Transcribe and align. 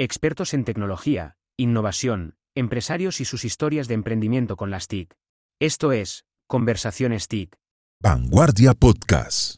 Expertos 0.00 0.54
en 0.54 0.64
tecnología, 0.64 1.36
innovación, 1.56 2.36
empresarios 2.54 3.20
y 3.20 3.24
sus 3.24 3.44
historias 3.44 3.88
de 3.88 3.94
emprendimiento 3.94 4.56
con 4.56 4.70
las 4.70 4.86
TIC. 4.86 5.12
Esto 5.58 5.90
es, 5.90 6.24
Conversaciones 6.46 7.26
TIC. 7.26 7.56
Vanguardia 8.00 8.74
Podcast. 8.74 9.56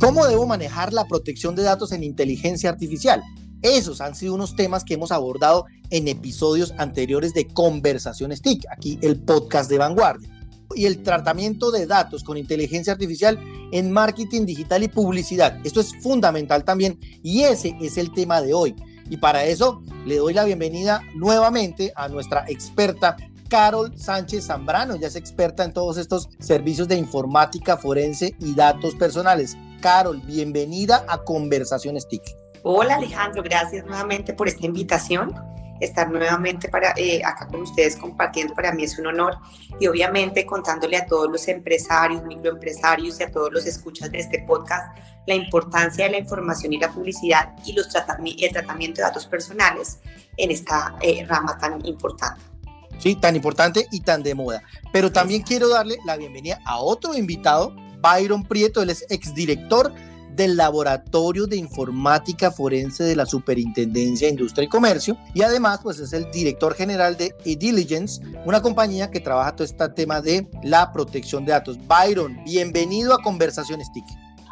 ¿Cómo 0.00 0.26
debo 0.26 0.48
manejar 0.48 0.92
la 0.92 1.06
protección 1.06 1.54
de 1.54 1.62
datos 1.62 1.92
en 1.92 2.02
inteligencia 2.02 2.68
artificial? 2.68 3.22
Esos 3.62 4.00
han 4.00 4.16
sido 4.16 4.34
unos 4.34 4.56
temas 4.56 4.82
que 4.82 4.94
hemos 4.94 5.12
abordado 5.12 5.66
en 5.90 6.08
episodios 6.08 6.74
anteriores 6.78 7.32
de 7.32 7.46
Conversaciones 7.46 8.42
TIC, 8.42 8.64
aquí 8.72 8.98
el 9.02 9.20
podcast 9.20 9.70
de 9.70 9.78
Vanguardia 9.78 10.35
y 10.74 10.86
el 10.86 11.02
tratamiento 11.02 11.70
de 11.70 11.86
datos 11.86 12.24
con 12.24 12.36
inteligencia 12.36 12.92
artificial 12.92 13.38
en 13.72 13.90
marketing 13.90 14.46
digital 14.46 14.82
y 14.82 14.88
publicidad. 14.88 15.58
Esto 15.64 15.80
es 15.80 15.94
fundamental 16.02 16.64
también 16.64 16.98
y 17.22 17.42
ese 17.42 17.76
es 17.80 17.98
el 17.98 18.12
tema 18.12 18.40
de 18.40 18.54
hoy. 18.54 18.74
Y 19.08 19.18
para 19.18 19.44
eso 19.44 19.82
le 20.04 20.16
doy 20.16 20.34
la 20.34 20.44
bienvenida 20.44 21.02
nuevamente 21.14 21.92
a 21.94 22.08
nuestra 22.08 22.44
experta 22.48 23.16
Carol 23.48 23.96
Sánchez 23.96 24.46
Zambrano. 24.46 24.96
Ya 24.96 25.06
es 25.06 25.16
experta 25.16 25.64
en 25.64 25.72
todos 25.72 25.96
estos 25.96 26.28
servicios 26.40 26.88
de 26.88 26.96
informática 26.96 27.76
forense 27.76 28.34
y 28.40 28.54
datos 28.54 28.94
personales. 28.94 29.56
Carol, 29.80 30.20
bienvenida 30.22 31.04
a 31.08 31.18
Conversaciones 31.18 32.08
TIC. 32.08 32.22
Hola 32.62 32.96
Alejandro, 32.96 33.42
gracias 33.44 33.86
nuevamente 33.86 34.34
por 34.34 34.48
esta 34.48 34.66
invitación 34.66 35.32
estar 35.80 36.10
nuevamente 36.10 36.68
para, 36.68 36.92
eh, 36.96 37.22
acá 37.24 37.46
con 37.48 37.62
ustedes 37.62 37.96
compartiendo. 37.96 38.54
Para 38.54 38.72
mí 38.72 38.84
es 38.84 38.98
un 38.98 39.06
honor 39.06 39.38
y 39.78 39.86
obviamente 39.86 40.46
contándole 40.46 40.96
a 40.96 41.06
todos 41.06 41.30
los 41.30 41.46
empresarios, 41.48 42.24
microempresarios 42.24 43.20
y 43.20 43.22
a 43.22 43.30
todos 43.30 43.52
los 43.52 43.66
escuchas 43.66 44.10
de 44.10 44.18
este 44.18 44.44
podcast 44.46 44.96
la 45.26 45.34
importancia 45.34 46.04
de 46.04 46.12
la 46.12 46.18
información 46.18 46.72
y 46.72 46.78
la 46.78 46.92
publicidad 46.92 47.54
y 47.64 47.72
los 47.72 47.86
el 47.86 48.52
tratamiento 48.52 49.00
de 49.00 49.02
datos 49.02 49.26
personales 49.26 49.98
en 50.36 50.50
esta 50.50 50.96
eh, 51.02 51.24
rama 51.26 51.58
tan 51.58 51.84
importante. 51.84 52.40
Sí, 52.98 53.16
tan 53.16 53.36
importante 53.36 53.86
y 53.90 54.00
tan 54.00 54.22
de 54.22 54.34
moda. 54.34 54.62
Pero 54.92 55.12
también 55.12 55.42
quiero 55.42 55.68
darle 55.68 55.98
la 56.06 56.16
bienvenida 56.16 56.60
a 56.64 56.78
otro 56.78 57.14
invitado, 57.14 57.74
Byron 58.00 58.44
Prieto, 58.44 58.82
él 58.82 58.90
es 58.90 59.04
exdirector 59.10 59.92
del 60.36 60.56
Laboratorio 60.56 61.46
de 61.46 61.56
Informática 61.56 62.50
Forense 62.50 63.02
de 63.04 63.16
la 63.16 63.26
Superintendencia 63.26 64.28
de 64.28 64.32
Industria 64.32 64.66
y 64.66 64.68
Comercio 64.68 65.16
y 65.34 65.42
además 65.42 65.80
pues 65.82 65.98
es 65.98 66.12
el 66.12 66.30
director 66.30 66.74
general 66.74 67.16
de 67.16 67.34
eDiligence, 67.44 68.22
una 68.44 68.60
compañía 68.60 69.10
que 69.10 69.20
trabaja 69.20 69.56
todo 69.56 69.64
este 69.64 69.88
tema 69.88 70.20
de 70.20 70.46
la 70.62 70.92
protección 70.92 71.44
de 71.44 71.52
datos. 71.52 71.78
Byron, 71.88 72.38
bienvenido 72.44 73.14
a 73.14 73.22
Conversaciones 73.22 73.90
TIC. 73.92 74.04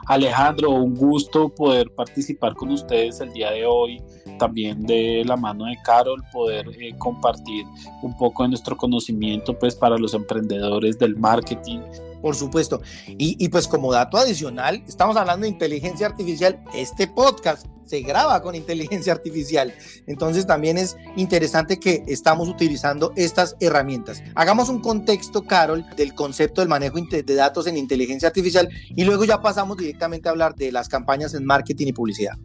Alejandro, 0.07 0.71
un 0.71 0.95
gusto 0.95 1.49
poder 1.49 1.91
participar 1.91 2.55
con 2.55 2.71
ustedes 2.71 3.21
el 3.21 3.33
día 3.33 3.51
de 3.51 3.65
hoy, 3.65 4.03
también 4.39 4.83
de 4.83 5.23
la 5.25 5.37
mano 5.37 5.65
de 5.65 5.77
Carol, 5.83 6.23
poder 6.33 6.67
eh, 6.79 6.95
compartir 6.99 7.65
un 8.03 8.17
poco 8.17 8.43
de 8.43 8.51
nuestro 8.51 8.77
conocimiento 8.77 9.59
pues 9.59 9.75
para 9.75 9.97
los 9.97 10.13
emprendedores 10.13 10.99
del 10.99 11.17
marketing 11.17 11.81
por 12.25 12.37
supuesto. 12.37 12.81
Y, 13.07 13.51
pues 13.51 13.69
como 13.69 13.93
dato 13.93 14.17
adicional, 14.17 14.83
estamos 14.89 15.15
hablando 15.19 15.45
de 15.45 15.51
inteligencia 15.51 16.07
artificial. 16.07 16.65
Este 16.73 17.07
podcast 17.07 17.67
se 17.85 18.01
graba 18.01 18.41
con 18.41 18.55
inteligencia 18.55 19.13
artificial. 19.13 19.75
Entonces 20.07 20.47
también 20.47 20.79
es 20.79 20.97
interesante 21.17 21.79
que 21.79 22.03
estamos 22.07 22.49
utilizando 22.49 23.13
estas 23.15 23.57
herramientas. 23.61 24.23
Hagamos 24.37 24.71
un 24.71 24.81
contexto, 24.81 25.43
Carol, 25.43 25.85
del 25.99 26.15
concepto 26.15 26.63
del 26.63 26.71
manejo 26.71 26.97
de 26.99 27.35
datos 27.35 27.67
en 27.67 27.77
inteligencia 27.77 28.29
artificial 28.29 28.71
y 28.89 29.05
luego 29.05 29.27
ya 29.27 29.43
pasamos 29.43 29.77
directamente 29.77 30.27
a 30.27 30.33
hablar 30.33 30.55
de 30.55 30.73
las 30.73 30.89
campañas 30.89 31.35
en 31.35 31.45
marketing 31.45 31.89
y 31.89 31.93
publicidad. 31.93 32.39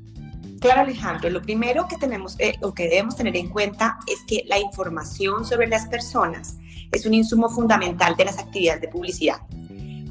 Claro, 0.60 0.82
Alejandro, 0.82 1.30
lo 1.30 1.42
primero 1.42 1.88
que 1.88 1.96
tenemos 1.96 2.36
eh, 2.38 2.56
o 2.62 2.74
que 2.74 2.90
debemos 2.90 3.16
tener 3.16 3.38
en 3.38 3.48
cuenta 3.48 3.98
es 4.08 4.20
que 4.28 4.44
la 4.46 4.60
información 4.60 5.46
sobre 5.46 5.68
las 5.68 5.88
personas 5.88 6.58
es 6.92 7.06
un 7.06 7.14
insumo 7.14 7.50
fundamental 7.50 8.18
de 8.18 8.26
las 8.26 8.38
actividades 8.40 8.82
de 8.82 8.88
publicidad. 8.90 9.38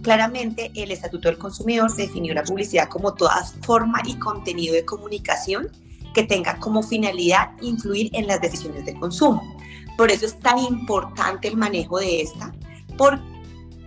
Claramente, 0.03 0.71
el 0.75 0.91
Estatuto 0.91 1.29
del 1.29 1.39
Consumidor 1.39 1.95
definió 1.95 2.35
la 2.35 2.45
publicidad 2.45 2.89
como 2.89 3.15
toda 3.15 3.45
forma 3.63 4.01
y 4.05 4.15
contenido 4.19 4.75
de 4.75 4.85
comunicación 4.85 5.69
que 6.15 6.23
tenga 6.23 6.59
como 6.59 6.83
finalidad 6.83 7.51
influir 7.61 8.11
en 8.13 8.27
las 8.27 8.41
decisiones 8.41 8.85
de 8.87 8.95
consumo. 8.95 9.57
Por 9.97 10.11
eso 10.11 10.27
es 10.27 10.39
tan 10.39 10.59
importante 10.59 11.49
el 11.49 11.57
manejo 11.57 11.99
de 11.99 12.23
esta, 12.23 12.53
porque 12.97 13.23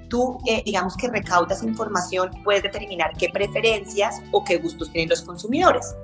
tú, 0.09 0.37
eh, 0.45 0.61
digamos 0.65 0.97
que 0.97 1.07
recaudas 1.07 1.63
información, 1.63 2.29
puedes 2.43 2.63
determinar 2.63 3.13
qué 3.17 3.29
preferencias 3.29 4.21
o 4.31 4.43
qué 4.43 4.57
gustos 4.57 4.91
tienen 4.91 5.09
los 5.09 5.21
consumidores. 5.21 5.95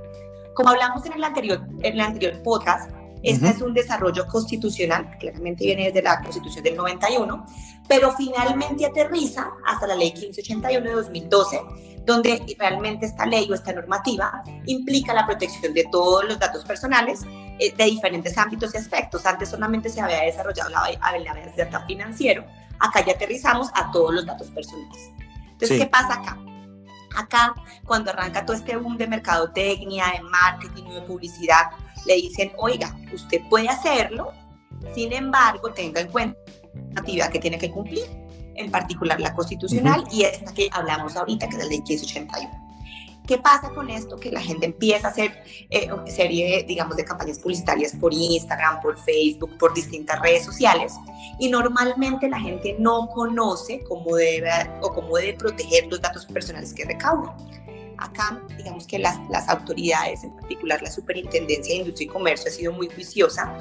Como 0.53 0.69
hablamos 0.69 1.05
en 1.05 1.13
el 1.13 1.23
anterior, 1.23 1.61
en 1.83 1.93
el 1.93 1.99
anterior 1.99 2.41
podcast, 2.41 2.89
este 3.21 3.49
es 3.49 3.61
un 3.61 3.73
desarrollo 3.73 4.25
constitucional, 4.27 5.17
claramente 5.19 5.65
viene 5.65 5.85
desde 5.85 6.01
la 6.01 6.21
Constitución 6.21 6.63
del 6.63 6.77
91, 6.77 7.45
pero 7.87 8.11
finalmente 8.11 8.85
aterriza 8.85 9.51
hasta 9.65 9.87
la 9.87 9.95
Ley 9.95 10.11
1581 10.11 10.89
de 10.89 10.95
2012, 10.95 11.61
donde 12.05 12.55
realmente 12.57 13.05
esta 13.05 13.25
ley 13.25 13.49
o 13.51 13.53
esta 13.53 13.73
normativa 13.73 14.41
implica 14.65 15.13
la 15.13 15.25
protección 15.25 15.73
de 15.73 15.85
todos 15.91 16.23
los 16.23 16.39
datos 16.39 16.63
personales 16.63 17.21
eh, 17.59 17.73
de 17.75 17.83
diferentes 17.85 18.37
ámbitos 18.37 18.73
y 18.73 18.77
aspectos. 18.77 19.25
Antes 19.25 19.49
solamente 19.49 19.89
se 19.89 20.01
había 20.01 20.21
desarrollado 20.21 20.69
la, 20.69 20.89
la 20.89 21.53
dato 21.65 21.85
financiero, 21.85 22.45
acá 22.79 23.05
ya 23.05 23.13
aterrizamos 23.13 23.69
a 23.73 23.91
todos 23.91 24.13
los 24.13 24.25
datos 24.25 24.47
personales. 24.47 25.11
Entonces, 25.51 25.79
¿qué 25.79 25.85
pasa 25.87 26.13
acá? 26.15 26.37
Acá, 27.15 27.55
cuando 27.83 28.11
arranca 28.11 28.45
todo 28.45 28.55
este 28.55 28.77
boom 28.77 28.95
de 28.95 29.07
mercadotecnia, 29.07 30.05
de 30.13 30.21
marketing 30.21 30.83
y 30.83 30.93
de 30.93 31.01
publicidad, 31.01 31.71
le 32.05 32.15
dicen, 32.15 32.51
oiga, 32.57 32.95
usted 33.11 33.41
puede 33.49 33.67
hacerlo, 33.69 34.33
sin 34.93 35.11
embargo, 35.11 35.73
tenga 35.73 35.99
en 35.99 36.07
cuenta 36.09 36.37
actividad 36.95 37.29
que 37.31 37.39
tiene 37.39 37.57
que 37.57 37.71
cumplir, 37.71 38.05
en 38.55 38.71
particular 38.71 39.19
la 39.19 39.33
constitucional 39.33 40.03
y 40.11 40.23
esta 40.23 40.53
que 40.53 40.69
hablamos 40.71 41.15
ahorita, 41.15 41.47
que 41.47 41.55
es 41.55 41.63
la 41.63 41.69
ley 41.69 41.79
1581. 41.79 42.67
¿Qué 43.27 43.37
pasa 43.37 43.71
con 43.71 43.89
esto? 43.89 44.15
Que 44.15 44.31
la 44.31 44.39
gente 44.39 44.65
empieza 44.65 45.07
a 45.07 45.11
hacer 45.11 45.43
eh, 45.69 45.89
serie, 46.05 46.63
digamos, 46.65 46.95
de 46.95 47.03
campañas 47.03 47.39
publicitarias 47.39 47.93
por 47.93 48.13
Instagram, 48.13 48.79
por 48.79 48.97
Facebook, 48.97 49.57
por 49.57 49.73
distintas 49.73 50.21
redes 50.21 50.45
sociales 50.45 50.93
y 51.37 51.49
normalmente 51.49 52.29
la 52.29 52.39
gente 52.39 52.77
no 52.79 53.09
conoce 53.09 53.83
cómo 53.83 54.15
debe 54.15 54.49
o 54.81 54.93
cómo 54.93 55.17
debe 55.17 55.33
proteger 55.33 55.87
los 55.87 55.99
datos 55.99 56.25
personales 56.25 56.73
que 56.73 56.85
recauda. 56.85 57.35
Acá, 57.97 58.41
digamos 58.57 58.85
que 58.85 58.99
las, 58.99 59.17
las 59.29 59.49
autoridades, 59.49 60.23
en 60.23 60.35
particular 60.35 60.81
la 60.81 60.91
Superintendencia 60.91 61.73
de 61.73 61.81
Industria 61.81 62.05
y 62.05 62.09
Comercio, 62.09 62.49
ha 62.49 62.53
sido 62.53 62.73
muy 62.73 62.87
juiciosa 62.87 63.53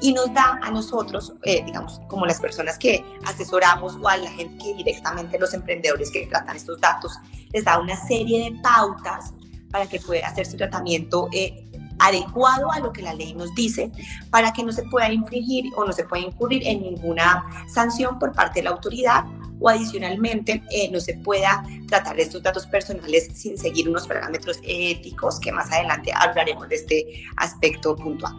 y 0.00 0.12
nos 0.12 0.32
da 0.32 0.58
a 0.62 0.70
nosotros, 0.70 1.32
eh, 1.42 1.62
digamos, 1.64 2.00
como 2.08 2.26
las 2.26 2.40
personas 2.40 2.78
que 2.78 3.04
asesoramos 3.24 3.96
o 4.00 4.08
a 4.08 4.16
la 4.16 4.30
gente 4.30 4.64
que 4.64 4.74
directamente 4.74 5.38
los 5.38 5.54
emprendedores 5.54 6.10
que 6.10 6.26
tratan 6.26 6.56
estos 6.56 6.80
datos, 6.80 7.18
les 7.52 7.64
da 7.64 7.78
una 7.78 7.96
serie 7.96 8.44
de 8.44 8.60
pautas 8.60 9.32
para 9.70 9.86
que 9.86 10.00
pueda 10.00 10.26
hacer 10.26 10.46
su 10.46 10.56
tratamiento 10.56 11.28
eh, 11.32 11.64
adecuado 11.98 12.70
a 12.70 12.78
lo 12.80 12.92
que 12.92 13.02
la 13.02 13.12
ley 13.12 13.34
nos 13.34 13.54
dice, 13.54 13.90
para 14.30 14.52
que 14.52 14.62
no 14.62 14.72
se 14.72 14.84
pueda 14.84 15.12
infringir 15.12 15.72
o 15.76 15.84
no 15.84 15.92
se 15.92 16.04
pueda 16.04 16.22
incurrir 16.24 16.66
en 16.66 16.82
ninguna 16.82 17.44
sanción 17.72 18.18
por 18.18 18.32
parte 18.32 18.60
de 18.60 18.64
la 18.64 18.70
autoridad 18.70 19.24
o 19.60 19.68
adicionalmente 19.68 20.62
eh, 20.70 20.90
no 20.90 21.00
se 21.00 21.14
pueda 21.14 21.64
tratar 21.86 22.18
estos 22.18 22.42
datos 22.42 22.66
personales 22.66 23.28
sin 23.34 23.58
seguir 23.58 23.88
unos 23.88 24.06
parámetros 24.06 24.58
éticos 24.62 25.40
que 25.40 25.52
más 25.52 25.70
adelante 25.72 26.12
hablaremos 26.14 26.68
de 26.68 26.74
este 26.76 27.24
aspecto 27.36 27.96
puntual. 27.96 28.34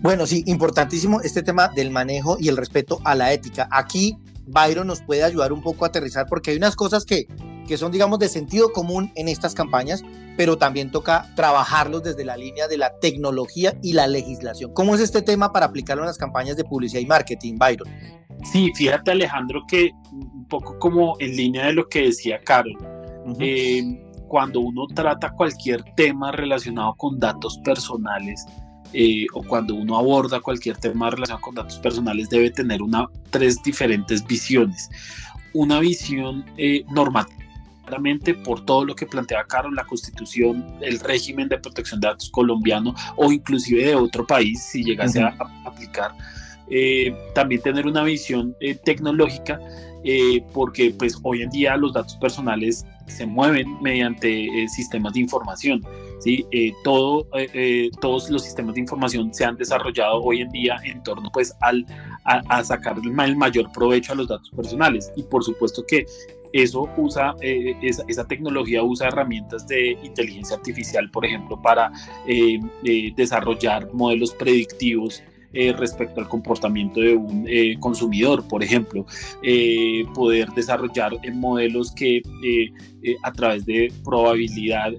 Bueno, 0.00 0.26
sí, 0.26 0.44
importantísimo 0.46 1.20
este 1.22 1.42
tema 1.42 1.68
del 1.68 1.90
manejo 1.90 2.36
y 2.38 2.48
el 2.48 2.56
respeto 2.56 3.00
a 3.04 3.14
la 3.16 3.32
ética. 3.32 3.68
Aquí 3.70 4.16
Byron 4.46 4.86
nos 4.86 5.02
puede 5.02 5.24
ayudar 5.24 5.52
un 5.52 5.60
poco 5.60 5.84
a 5.84 5.88
aterrizar 5.88 6.26
porque 6.28 6.52
hay 6.52 6.56
unas 6.56 6.76
cosas 6.76 7.04
que, 7.04 7.26
que 7.68 7.76
son, 7.76 7.92
digamos, 7.92 8.18
de 8.18 8.28
sentido 8.28 8.72
común 8.72 9.12
en 9.14 9.28
estas 9.28 9.54
campañas, 9.54 10.02
pero 10.36 10.56
también 10.56 10.90
toca 10.90 11.30
trabajarlos 11.36 12.02
desde 12.02 12.24
la 12.24 12.36
línea 12.36 12.66
de 12.66 12.78
la 12.78 12.98
tecnología 12.98 13.78
y 13.82 13.92
la 13.92 14.06
legislación. 14.06 14.72
¿Cómo 14.72 14.94
es 14.94 15.00
este 15.00 15.20
tema 15.20 15.52
para 15.52 15.66
aplicarlo 15.66 16.02
en 16.02 16.08
las 16.08 16.18
campañas 16.18 16.56
de 16.56 16.64
publicidad 16.64 17.00
y 17.00 17.06
marketing, 17.06 17.58
Byron? 17.58 17.88
Sí, 18.50 18.72
fíjate 18.74 19.10
Alejandro 19.10 19.62
que 19.68 19.90
un 20.12 20.46
poco 20.46 20.78
como 20.78 21.16
en 21.20 21.36
línea 21.36 21.66
de 21.66 21.72
lo 21.74 21.88
que 21.88 22.02
decía 22.02 22.40
Carol, 22.40 22.76
eh, 23.38 23.82
cuando 24.28 24.60
uno 24.60 24.86
trata 24.94 25.30
cualquier 25.30 25.82
tema 25.96 26.32
relacionado 26.32 26.94
con 26.94 27.18
datos 27.18 27.58
personales, 27.58 28.46
eh, 28.94 29.26
o 29.34 29.42
cuando 29.42 29.74
uno 29.74 29.98
aborda 29.98 30.40
cualquier 30.40 30.78
tema 30.78 31.10
relacionado 31.10 31.42
con 31.42 31.54
datos 31.54 31.78
personales 31.78 32.30
debe 32.30 32.50
tener 32.50 32.80
una, 32.80 33.06
tres 33.30 33.62
diferentes 33.62 34.26
visiones. 34.26 34.88
Una 35.52 35.80
visión 35.80 36.46
eh, 36.56 36.84
normativa 36.90 37.47
por 38.44 38.64
todo 38.64 38.84
lo 38.84 38.94
que 38.94 39.06
plantea 39.06 39.44
Carol, 39.44 39.74
la 39.74 39.84
constitución, 39.84 40.64
el 40.80 41.00
régimen 41.00 41.48
de 41.48 41.58
protección 41.58 42.00
de 42.00 42.08
datos 42.08 42.30
colombiano 42.30 42.94
o 43.16 43.32
inclusive 43.32 43.84
de 43.84 43.94
otro 43.94 44.26
país 44.26 44.62
si 44.62 44.84
llegase 44.84 45.20
a, 45.20 45.36
aplicar. 45.64 46.12
Eh, 46.70 47.14
también 47.34 47.62
tener 47.62 47.86
una 47.86 48.02
visión 48.02 48.54
tecnológica 48.84 49.58
porque 50.52 50.94
pues 50.96 51.18
hoy 51.22 51.42
en 51.42 51.50
día 51.50 51.76
los 51.76 51.92
datos 51.92 52.16
personales 52.16 52.86
se 53.06 53.26
mueven 53.26 53.80
mediante 53.82 54.44
eh, 54.44 54.68
sistemas 54.68 55.14
de 55.14 55.20
información. 55.20 55.82
¿sí? 56.20 56.46
Eh, 56.50 56.72
todo, 56.84 57.26
todos 58.00 58.30
los 58.30 58.44
sistemas 58.44 58.74
de 58.74 58.80
información 58.80 59.32
se 59.32 59.44
han 59.44 59.56
desarrollado 59.56 60.22
hoy 60.22 60.40
en 60.40 60.50
día 60.50 60.76
en 60.84 61.02
torno 61.02 61.30
pues, 61.32 61.52
al, 61.60 61.84
a, 62.24 62.64
sacar 62.64 62.96
el, 63.02 63.36
mayor 63.36 63.70
provecho 63.72 64.12
a 64.12 64.16
los 64.16 64.28
datos 64.28 64.50
personales. 64.50 65.10
Y 65.16 65.22
por 65.22 65.44
supuesto 65.44 65.84
que 65.86 66.06
eso 66.52 66.88
usa, 66.96 67.34
esa, 67.40 68.04
esa, 68.08 68.26
tecnología 68.26 68.82
usa 68.82 69.08
herramientas 69.08 69.66
de 69.66 69.98
inteligencia 70.02 70.56
artificial, 70.56 71.10
por 71.10 71.24
ejemplo, 71.24 71.60
para 71.60 71.92
desarrollar 73.16 73.92
modelos 73.92 74.32
predictivos 74.34 75.22
eh, 75.54 75.72
respecto 75.72 76.20
al 76.20 76.28
comportamiento 76.28 77.00
de 77.00 77.14
un 77.14 77.46
eh, 77.48 77.78
consumidor, 77.80 78.46
por 78.46 78.62
ejemplo, 78.62 79.06
eh, 79.42 80.04
poder 80.14 80.50
desarrollar 80.50 81.12
modelos 81.32 81.90
que 81.92 82.20
a 83.22 83.32
través 83.32 83.64
de 83.64 83.90
probabilidad 84.04 84.92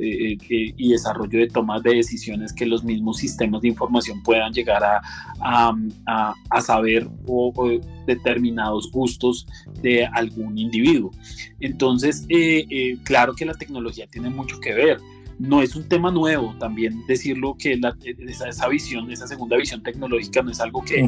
y 0.00 0.88
desarrollo 0.88 1.38
de 1.38 1.48
tomas 1.48 1.82
de 1.82 1.94
decisiones 1.94 2.52
que 2.52 2.66
los 2.66 2.84
mismos 2.84 3.18
sistemas 3.18 3.62
de 3.62 3.68
información 3.68 4.22
puedan 4.22 4.52
llegar 4.52 4.82
a, 4.84 5.02
a, 6.06 6.60
saber 6.60 7.08
o, 7.26 7.52
determinados 8.06 8.90
gustos 8.90 9.46
de 9.82 10.06
algún 10.06 10.58
individuo. 10.58 11.10
Entonces, 11.60 12.26
claro 13.04 13.34
que 13.34 13.44
la 13.44 13.54
tecnología 13.54 14.06
tiene 14.06 14.30
mucho 14.30 14.60
que 14.60 14.74
ver 14.74 14.98
no 15.38 15.62
es 15.62 15.76
un 15.76 15.88
tema 15.88 16.10
nuevo 16.10 16.54
también 16.58 17.06
decirlo 17.06 17.56
que 17.56 17.80
esa, 18.26 18.68
visión, 18.68 19.10
esa 19.10 19.26
segunda 19.26 19.56
visión 19.56 19.82
tecnológica 19.82 20.42
no 20.42 20.50
es 20.50 20.60
algo 20.60 20.82
que, 20.82 21.06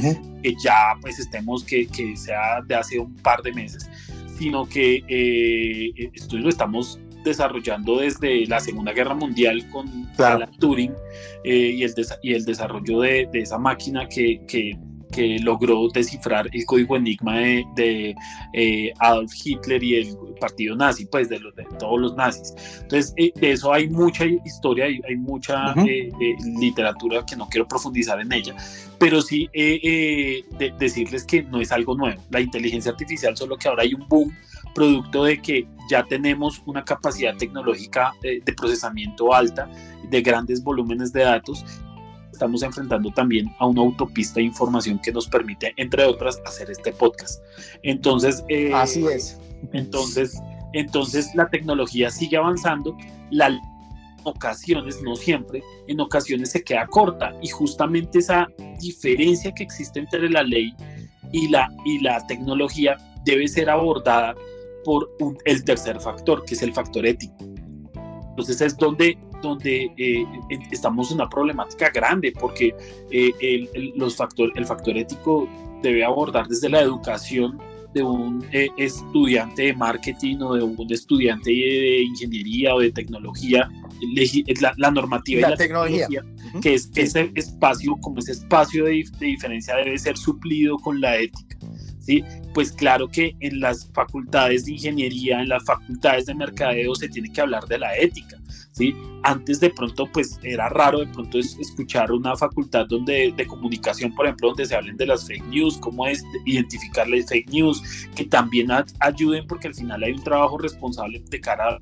ya 0.62 0.94
pues 1.00 1.18
estemos, 1.18 1.64
que, 1.64 1.86
que, 1.88 2.16
sea 2.16 2.62
de 2.66 2.76
hace 2.76 2.98
un 2.98 3.14
par 3.16 3.42
de 3.42 3.52
meses, 3.52 3.90
sino 4.38 4.66
que 4.68 5.02
eh, 5.08 6.10
esto 6.14 6.38
lo 6.38 6.48
estamos 6.48 7.00
desarrollando 7.24 7.98
desde 7.98 8.46
la 8.46 8.60
Segunda 8.60 8.92
Guerra 8.92 9.14
Mundial 9.14 9.68
con 9.70 10.08
Alan 10.18 10.50
Turing 10.58 10.92
eh, 11.44 11.72
y, 11.74 11.82
el 11.82 11.94
y 12.22 12.34
el 12.34 12.44
desarrollo 12.44 13.00
de, 13.00 13.28
esa 13.32 13.58
máquina 13.58 14.08
que, 14.08 14.40
que 14.46 14.78
que 15.10 15.38
logró 15.40 15.88
descifrar 15.88 16.48
el 16.52 16.64
código 16.64 16.96
enigma 16.96 17.36
de, 17.74 18.14
eh, 18.52 18.92
Adolf 18.98 19.32
Hitler 19.44 19.82
y 19.82 19.96
el 19.96 20.16
partido 20.40 20.76
nazi, 20.76 21.06
pues 21.06 21.28
de, 21.28 21.38
los, 21.40 21.54
de 21.54 21.64
todos 21.78 22.00
los 22.00 22.16
nazis. 22.16 22.54
Entonces, 22.82 23.12
eh, 23.16 23.32
de 23.34 23.52
eso 23.52 23.72
hay 23.72 23.88
mucha 23.88 24.24
historia, 24.24 24.86
hay, 24.86 25.00
hay 25.08 25.16
mucha 25.16 25.74
eh, 25.86 26.10
literatura 26.58 27.24
que 27.26 27.36
no 27.36 27.48
quiero 27.48 27.66
profundizar 27.66 28.20
en 28.20 28.32
ella, 28.32 28.54
pero 28.98 29.20
sí 29.20 29.48
decirles 30.78 31.24
que 31.24 31.42
no 31.42 31.60
es 31.60 31.72
algo 31.72 31.94
nuevo. 31.94 32.22
La 32.30 32.40
inteligencia 32.40 32.92
artificial, 32.92 33.36
solo 33.36 33.56
que 33.56 33.68
ahora 33.68 33.82
hay 33.82 33.94
un 33.94 34.06
boom 34.08 34.34
producto 34.74 35.24
de 35.24 35.40
que 35.40 35.66
ya 35.90 36.04
tenemos 36.04 36.62
una 36.66 36.84
capacidad 36.84 37.36
tecnológica 37.36 38.12
de 38.22 38.52
procesamiento 38.56 39.34
alta 39.34 39.68
de 40.08 40.22
grandes 40.22 40.62
volúmenes 40.62 41.12
de 41.12 41.22
datos 41.22 41.64
estamos 42.40 42.62
enfrentando 42.62 43.10
también 43.10 43.54
a 43.58 43.66
una 43.66 43.82
autopista 43.82 44.36
de 44.36 44.44
información 44.44 44.98
que 44.98 45.12
nos 45.12 45.28
permite, 45.28 45.74
entre 45.76 46.04
otras, 46.06 46.40
hacer 46.46 46.70
este 46.70 46.90
podcast. 46.90 47.42
Entonces, 47.82 48.42
eh, 48.48 48.72
así 48.72 49.06
es. 49.06 49.38
Entonces, 49.74 50.40
entonces 50.72 51.34
la 51.34 51.50
tecnología 51.50 52.08
sigue 52.08 52.38
avanzando, 52.38 52.96
la 53.30 53.60
ocasiones, 54.24 55.02
no 55.02 55.16
siempre, 55.16 55.62
en 55.86 56.00
ocasiones 56.00 56.52
se 56.52 56.64
queda 56.64 56.86
corta 56.86 57.34
y 57.42 57.48
justamente 57.48 58.20
esa 58.20 58.48
diferencia 58.78 59.52
que 59.52 59.62
existe 59.62 59.98
entre 59.98 60.30
la 60.30 60.42
ley 60.42 60.74
y 61.32 61.48
la, 61.48 61.68
y 61.84 62.00
la 62.00 62.26
tecnología 62.26 62.96
debe 63.26 63.48
ser 63.48 63.68
abordada 63.68 64.34
por 64.84 65.10
el 65.44 65.64
tercer 65.64 66.00
factor, 66.00 66.44
que 66.44 66.54
es 66.54 66.62
el 66.62 66.72
factor 66.72 67.06
ético. 67.06 67.36
Entonces 68.30 68.60
es 68.60 68.76
donde 68.76 69.18
donde 69.40 69.90
eh, 69.96 70.24
estamos 70.70 71.10
en 71.10 71.16
una 71.16 71.28
problemática 71.28 71.90
grande 71.90 72.32
porque 72.38 72.74
eh, 73.10 73.32
el, 73.40 73.92
los 73.96 74.16
factor, 74.16 74.52
el 74.54 74.66
factor 74.66 74.96
ético 74.96 75.48
debe 75.82 76.04
abordar 76.04 76.46
desde 76.46 76.68
la 76.68 76.80
educación 76.80 77.58
de 77.94 78.02
un 78.02 78.44
eh, 78.52 78.68
estudiante 78.76 79.62
de 79.62 79.74
marketing 79.74 80.36
o 80.42 80.54
de 80.54 80.62
un 80.62 80.92
estudiante 80.92 81.50
de 81.50 82.02
ingeniería 82.02 82.74
o 82.74 82.80
de 82.80 82.92
tecnología, 82.92 83.68
la, 84.60 84.72
la 84.76 84.90
normativa 84.92 85.40
y 85.40 85.42
la, 85.42 85.56
tecnología, 85.56 86.08
que 86.62 86.74
es 86.74 86.88
ese 86.94 87.32
espacio, 87.34 87.96
como 88.00 88.20
ese 88.20 88.32
espacio 88.32 88.84
de, 88.84 89.04
de 89.18 89.26
diferencia 89.26 89.74
debe 89.76 89.98
ser 89.98 90.16
suplido 90.16 90.76
con 90.78 91.00
la 91.00 91.16
ética. 91.18 91.49
¿Sí? 92.00 92.24
Pues 92.54 92.72
claro 92.72 93.08
que 93.08 93.36
en 93.40 93.60
las 93.60 93.88
facultades 93.92 94.64
de 94.64 94.72
ingeniería, 94.72 95.42
en 95.42 95.50
las 95.50 95.64
facultades 95.64 96.26
de 96.26 96.34
mercadeo 96.34 96.94
se 96.94 97.08
tiene 97.08 97.30
que 97.30 97.42
hablar 97.42 97.66
de 97.66 97.78
la 97.78 97.94
ética, 97.96 98.40
¿sí? 98.72 98.94
Antes 99.22 99.60
de 99.60 99.68
pronto, 99.68 100.08
pues 100.10 100.40
era 100.42 100.70
raro 100.70 101.00
de 101.00 101.06
pronto 101.08 101.38
escuchar 101.38 102.10
una 102.10 102.34
facultad 102.36 102.86
donde, 102.86 103.34
de 103.36 103.46
comunicación, 103.46 104.14
por 104.14 104.26
ejemplo, 104.26 104.48
donde 104.48 104.64
se 104.64 104.74
hablen 104.74 104.96
de 104.96 105.06
las 105.06 105.26
fake 105.26 105.44
news, 105.48 105.76
cómo 105.76 106.06
es 106.06 106.24
identificar 106.46 107.06
las 107.06 107.28
fake 107.28 107.50
news, 107.50 107.82
que 108.16 108.24
también 108.24 108.68
ayuden 109.00 109.46
porque 109.46 109.68
al 109.68 109.74
final 109.74 110.02
hay 110.02 110.12
un 110.12 110.24
trabajo 110.24 110.56
responsable 110.56 111.22
de 111.28 111.40
cara 111.40 111.68
a 111.68 111.78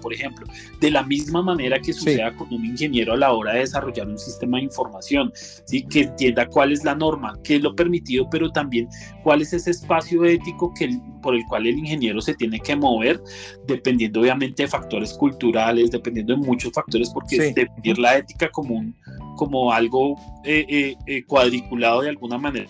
por 0.00 0.12
ejemplo, 0.12 0.46
de 0.80 0.90
la 0.90 1.02
misma 1.02 1.42
manera 1.42 1.78
que 1.78 1.92
suceda 1.92 2.34
con 2.36 2.52
un 2.52 2.64
ingeniero 2.64 3.12
a 3.12 3.16
la 3.16 3.32
hora 3.32 3.54
de 3.54 3.60
desarrollar 3.60 4.08
un 4.08 4.18
sistema 4.18 4.58
de 4.58 4.64
información, 4.64 5.32
¿sí? 5.66 5.84
que 5.86 6.02
entienda 6.02 6.46
cuál 6.46 6.72
es 6.72 6.84
la 6.84 6.94
norma, 6.94 7.38
qué 7.44 7.56
es 7.56 7.62
lo 7.62 7.74
permitido, 7.74 8.28
pero 8.30 8.50
también 8.50 8.88
cuál 9.22 9.42
es 9.42 9.52
ese 9.52 9.70
espacio 9.70 10.24
ético 10.24 10.72
que, 10.74 10.98
por 11.22 11.34
el 11.34 11.44
cual 11.48 11.66
el 11.66 11.78
ingeniero 11.78 12.20
se 12.20 12.34
tiene 12.34 12.60
que 12.60 12.76
mover, 12.76 13.20
dependiendo 13.66 14.20
obviamente 14.20 14.62
de 14.64 14.68
factores 14.68 15.12
culturales, 15.14 15.90
dependiendo 15.90 16.34
de 16.34 16.40
muchos 16.40 16.72
factores, 16.72 17.10
porque 17.10 17.52
definir 17.52 17.98
la 17.98 18.18
ética 18.18 18.48
como, 18.50 18.74
un, 18.74 18.96
como 19.36 19.72
algo 19.72 20.16
eh, 20.44 20.66
eh, 20.68 20.96
eh, 21.06 21.24
cuadriculado 21.24 22.02
de 22.02 22.10
alguna 22.10 22.38
manera 22.38 22.68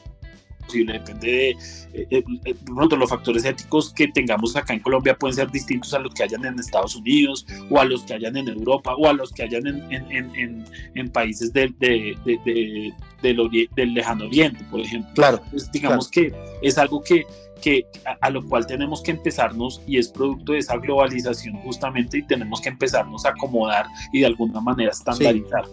depende 0.77 1.27
de, 1.27 1.51
eh, 1.95 2.07
eh, 2.11 2.25
de 2.43 2.55
pronto 2.55 2.97
los 2.97 3.11
factores 3.11 3.45
éticos 3.45 3.93
que 3.93 4.09
tengamos 4.09 4.55
acá 4.57 4.75
en 4.75 4.81
Colombia 4.81 5.17
pueden 5.17 5.35
ser 5.35 5.51
distintos 5.51 5.95
a 5.95 5.99
los 5.99 6.13
que 6.15 6.23
hayan 6.23 6.45
en 6.45 6.59
Estados 6.59 6.95
Unidos 6.97 7.47
o 7.71 7.81
a 7.81 7.85
los 7.85 8.03
que 8.03 8.15
hayan 8.15 8.37
en 8.37 8.49
Europa 8.49 8.95
o 8.97 9.07
a 9.09 9.13
los 9.13 9.33
que 9.33 9.45
hayan 9.45 9.67
en, 9.67 9.93
en, 9.93 10.35
en, 10.37 10.65
en 10.95 11.11
países 11.11 11.53
del, 11.53 11.75
de, 11.79 12.17
de, 12.25 12.93
del, 13.23 13.95
lejano 13.95 14.27
oriente, 14.27 14.65
por 14.71 14.81
ejemplo. 14.81 15.11
Claro. 15.15 15.41
digamos 15.73 16.09
que 16.09 16.33
es 16.63 16.79
algo 16.79 17.03
que, 17.03 17.27
que 17.63 17.87
a, 18.21 18.31
lo 18.31 18.47
cual 18.47 18.67
tenemos 18.67 19.03
que 19.03 19.11
empezarnos 19.11 19.81
y 19.87 19.99
es 19.99 20.09
producto 20.09 20.53
de 20.53 20.59
esa 20.59 20.77
globalización 20.77 21.57
justamente 21.63 22.19
y 22.19 22.23
tenemos 22.23 22.61
que 22.61 22.69
empezarnos 22.69 23.25
a 23.25 23.31
acomodar 23.31 23.87
y 24.13 24.21
de 24.21 24.27
alguna 24.27 24.61
manera 24.61 24.91
estandarizar. 24.91 25.65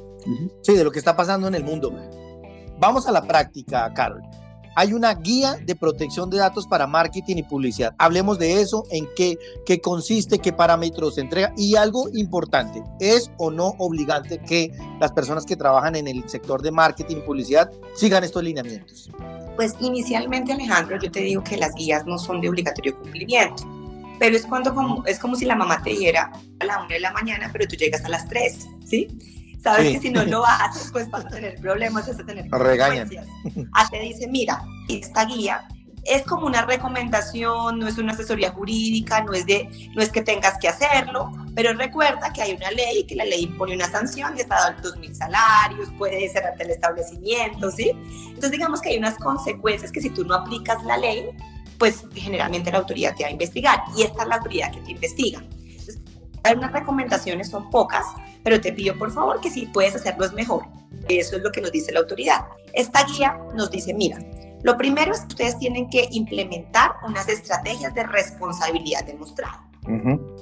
sí 0.61 0.73
de 0.73 0.83
lo 0.83 0.91
que 0.91 0.99
está 0.99 1.15
pasando 1.15 1.47
en 1.47 1.55
el 1.55 1.63
mundo. 1.63 1.93
Vamos 2.79 3.07
a 3.07 3.11
la 3.11 3.21
práctica, 3.21 3.93
Carol 3.93 4.21
hay 4.75 4.93
una 4.93 5.13
guía 5.15 5.57
de 5.65 5.75
protección 5.75 6.29
de 6.29 6.37
datos 6.37 6.67
para 6.67 6.85
marketing 6.85 7.37
y 7.37 7.43
publicidad. 7.43 7.95
Hablemos 7.97 8.37
de 8.37 8.61
eso, 8.61 8.83
en 8.91 9.07
qué, 9.15 9.37
qué 9.65 9.79
consiste, 9.79 10.39
qué 10.39 10.53
parámetros 10.53 11.15
se 11.15 11.21
entrega 11.21 11.53
y 11.57 11.75
algo 11.75 12.09
importante, 12.13 12.83
¿es 12.99 13.31
o 13.37 13.49
no 13.49 13.75
obligante 13.79 14.39
que 14.39 14.71
las 14.99 15.11
personas 15.11 15.45
que 15.45 15.55
trabajan 15.55 15.95
en 15.95 16.07
el 16.07 16.27
sector 16.29 16.61
de 16.61 16.71
marketing 16.71 17.17
y 17.17 17.21
publicidad 17.21 17.71
sigan 17.95 18.23
estos 18.23 18.43
lineamientos? 18.43 19.09
Pues 19.55 19.75
inicialmente, 19.79 20.51
Alejandro, 20.51 20.99
yo 20.99 21.09
te 21.09 21.21
digo 21.21 21.43
que 21.43 21.55
las 21.55 21.73
guías 21.73 22.05
no 22.05 22.17
son 22.17 22.41
de 22.41 22.49
obligatorio 22.49 22.97
cumplimiento, 22.99 23.63
pero 24.19 24.35
es 24.35 24.45
cuando 24.45 24.73
como, 24.73 25.05
es 25.05 25.19
como 25.19 25.35
si 25.35 25.45
la 25.45 25.55
mamá 25.55 25.81
te 25.81 25.91
diera 25.91 26.31
a 26.59 26.65
la 26.65 26.79
una 26.79 26.89
de 26.89 26.99
la 26.99 27.11
mañana, 27.11 27.49
pero 27.51 27.65
tú 27.67 27.75
llegas 27.75 28.03
a 28.03 28.09
las 28.09 28.27
3, 28.27 28.67
¿sí? 28.85 29.07
Sabes 29.65 29.93
que 29.93 29.99
si 29.99 30.11
no 30.11 30.23
lo 30.25 30.45
haces, 30.45 30.91
pues 30.91 31.09
vas 31.09 31.25
a 31.25 31.29
tener 31.29 31.59
problemas, 31.59 32.07
vas 32.07 32.19
a 32.19 32.23
tener 32.23 32.47
consecuencias. 32.47 33.25
Ah, 33.73 33.87
te 33.89 33.99
dice, 33.99 34.27
mira, 34.27 34.63
esta 34.87 35.25
guía 35.25 35.67
es 36.03 36.21
como 36.21 36.45
una 36.45 36.63
recomendación, 36.65 37.79
no 37.79 37.87
es 37.87 37.97
una 37.97 38.13
asesoría 38.13 38.51
jurídica, 38.51 39.23
no 39.23 39.33
es, 39.33 39.47
de, 39.47 39.67
no 39.95 40.03
es 40.03 40.11
que 40.11 40.21
tengas 40.21 40.59
que 40.59 40.67
hacerlo, 40.67 41.31
pero 41.55 41.73
recuerda 41.73 42.31
que 42.31 42.43
hay 42.43 42.53
una 42.53 42.69
ley, 42.69 43.07
que 43.07 43.15
la 43.15 43.25
ley 43.25 43.45
impone 43.45 43.73
una 43.73 43.89
sanción 43.89 44.35
de 44.35 44.43
hasta 44.43 44.75
dos 44.83 44.97
mil 44.97 45.15
salarios, 45.15 45.89
puede 45.97 46.29
cerrarte 46.29 46.63
el 46.63 46.69
establecimiento, 46.69 47.71
¿sí? 47.71 47.91
Entonces 48.27 48.51
digamos 48.51 48.81
que 48.81 48.89
hay 48.89 48.97
unas 48.99 49.17
consecuencias 49.17 49.91
que 49.91 49.99
si 49.99 50.11
tú 50.11 50.23
no 50.25 50.35
aplicas 50.35 50.83
la 50.83 50.97
ley, 50.97 51.25
pues 51.79 52.05
generalmente 52.13 52.71
la 52.71 52.77
autoridad 52.77 53.15
te 53.15 53.23
va 53.23 53.29
a 53.29 53.31
investigar 53.31 53.83
y 53.97 54.03
esta 54.03 54.21
es 54.21 54.29
la 54.29 54.35
autoridad 54.35 54.71
que 54.71 54.81
te 54.81 54.91
investiga. 54.91 55.43
Entonces, 56.45 56.51
hay 56.51 56.57
unas 56.57 56.71
recomendaciones, 56.71 57.49
son 57.49 57.69
pocas, 57.69 58.05
pero 58.43 58.61
te 58.61 58.71
pido 58.71 58.97
por 58.97 59.11
favor 59.11 59.41
que 59.41 59.49
si 59.49 59.65
puedes 59.67 59.95
hacerlo 59.95 60.25
es 60.25 60.33
mejor. 60.33 60.65
Eso 61.09 61.35
es 61.35 61.43
lo 61.43 61.51
que 61.51 61.61
nos 61.61 61.71
dice 61.71 61.91
la 61.91 61.99
autoridad. 61.99 62.45
Esta 62.73 63.03
guía 63.05 63.37
nos 63.55 63.71
dice, 63.71 63.93
mira, 63.93 64.19
lo 64.63 64.77
primero 64.77 65.13
es 65.13 65.21
que 65.21 65.27
ustedes 65.27 65.57
tienen 65.59 65.89
que 65.89 66.07
implementar 66.11 66.95
unas 67.05 67.27
estrategias 67.29 67.93
de 67.93 68.03
responsabilidad 68.03 69.03
demostrada. 69.05 69.61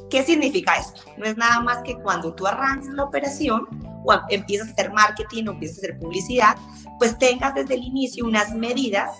¿Qué 0.10 0.24
significa 0.24 0.76
esto? 0.76 1.02
No 1.18 1.26
es 1.26 1.36
nada 1.36 1.60
más 1.60 1.84
que 1.84 1.96
cuando 1.96 2.34
tú 2.34 2.48
arranques 2.48 2.90
la 2.94 3.04
operación 3.04 3.68
o 4.06 4.14
empiezas 4.30 4.70
a 4.70 4.72
hacer 4.72 4.94
marketing 4.94 5.48
o 5.48 5.52
empiezas 5.52 5.78
a 5.78 5.82
hacer 5.82 6.00
publicidad, 6.00 6.56
pues 6.98 7.18
tengas 7.18 7.54
desde 7.54 7.74
el 7.74 7.84
inicio 7.84 8.26
unas 8.26 8.54
medidas 8.54 9.12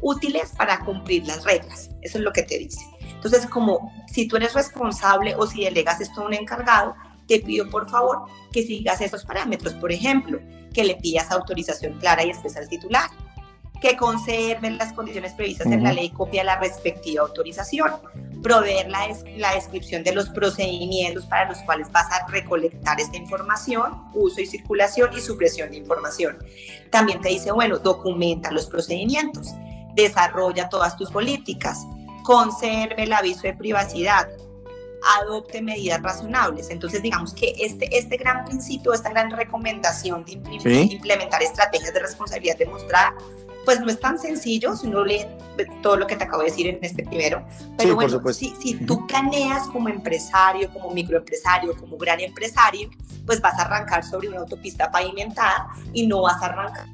útiles 0.00 0.52
para 0.56 0.78
cumplir 0.80 1.26
las 1.26 1.44
reglas. 1.44 1.90
Eso 2.00 2.18
es 2.18 2.24
lo 2.24 2.32
que 2.32 2.44
te 2.44 2.58
dice. 2.58 2.84
Entonces, 3.24 3.46
como 3.46 3.92
si 4.08 4.26
tú 4.26 4.34
eres 4.34 4.52
responsable 4.52 5.36
o 5.36 5.46
si 5.46 5.62
delegas 5.62 6.00
esto 6.00 6.22
a 6.22 6.26
un 6.26 6.34
encargado, 6.34 6.96
te 7.28 7.38
pido 7.38 7.70
por 7.70 7.88
favor 7.88 8.24
que 8.52 8.64
sigas 8.64 9.00
esos 9.00 9.24
parámetros. 9.24 9.74
Por 9.74 9.92
ejemplo, 9.92 10.40
que 10.74 10.82
le 10.82 10.96
pidas 10.96 11.30
autorización 11.30 12.00
clara 12.00 12.24
y 12.24 12.30
expresa 12.30 12.58
al 12.58 12.68
titular, 12.68 13.08
que 13.80 13.96
conserven 13.96 14.76
las 14.76 14.92
condiciones 14.92 15.34
previstas 15.34 15.68
en 15.68 15.84
la 15.84 15.92
ley 15.92 16.10
copia 16.10 16.42
la 16.42 16.58
respectiva 16.58 17.22
autorización, 17.22 17.92
proveer 18.42 18.90
la, 18.90 19.06
la, 19.36 19.54
descripción 19.54 20.02
de 20.02 20.12
los 20.12 20.28
procedimientos 20.30 21.24
para 21.26 21.48
los 21.48 21.58
cuales 21.58 21.92
vas 21.92 22.10
a 22.10 22.26
recolectar 22.26 23.00
esta 23.00 23.16
información, 23.16 24.02
uso 24.14 24.40
y 24.40 24.46
circulación 24.46 25.10
y 25.16 25.20
supresión 25.20 25.70
de 25.70 25.76
información. 25.76 26.38
También 26.90 27.20
te 27.20 27.28
dice, 27.28 27.52
bueno, 27.52 27.78
documenta 27.78 28.50
los 28.50 28.66
procedimientos, 28.66 29.48
desarrolla 29.94 30.68
todas 30.68 30.96
tus 30.96 31.10
políticas, 31.10 31.84
conserve 32.22 33.04
el 33.04 33.12
aviso 33.12 33.42
de 33.42 33.54
privacidad, 33.54 34.28
adopte 35.20 35.60
medidas 35.62 36.00
razonables. 36.02 36.70
Entonces, 36.70 37.02
digamos 37.02 37.34
que 37.34 37.54
este, 37.58 37.96
este 37.96 38.16
gran 38.16 38.44
principio, 38.44 38.92
esta 38.92 39.10
gran 39.10 39.30
recomendación 39.30 40.24
de 40.24 40.32
implementar 40.32 41.42
estrategias 41.42 41.92
de 41.92 42.00
responsabilidad 42.00 42.56
demostrada, 42.56 43.14
pues 43.64 43.80
no 43.80 43.88
es 43.88 44.00
tan 44.00 44.18
sencillo 44.18 44.76
si 44.76 44.88
uno 44.88 45.04
lee 45.04 45.24
todo 45.82 45.96
lo 45.96 46.06
que 46.06 46.16
te 46.16 46.24
acabo 46.24 46.42
de 46.42 46.50
decir 46.50 46.66
en 46.66 46.78
este 46.82 47.04
primero. 47.04 47.44
Pero 47.78 47.94
bueno, 47.94 48.20
si, 48.32 48.54
si 48.60 48.74
tú 48.74 49.06
planeas 49.06 49.68
como 49.68 49.88
empresario, 49.88 50.72
como 50.72 50.90
microempresario, 50.90 51.76
como 51.76 51.96
gran 51.96 52.20
empresario, 52.20 52.90
pues 53.26 53.40
vas 53.40 53.58
a 53.58 53.62
arrancar 53.62 54.04
sobre 54.04 54.28
una 54.28 54.40
autopista 54.40 54.90
pavimentada 54.90 55.68
y 55.92 56.06
no 56.06 56.22
vas 56.22 56.42
a 56.42 56.46
arrancar 56.46 56.86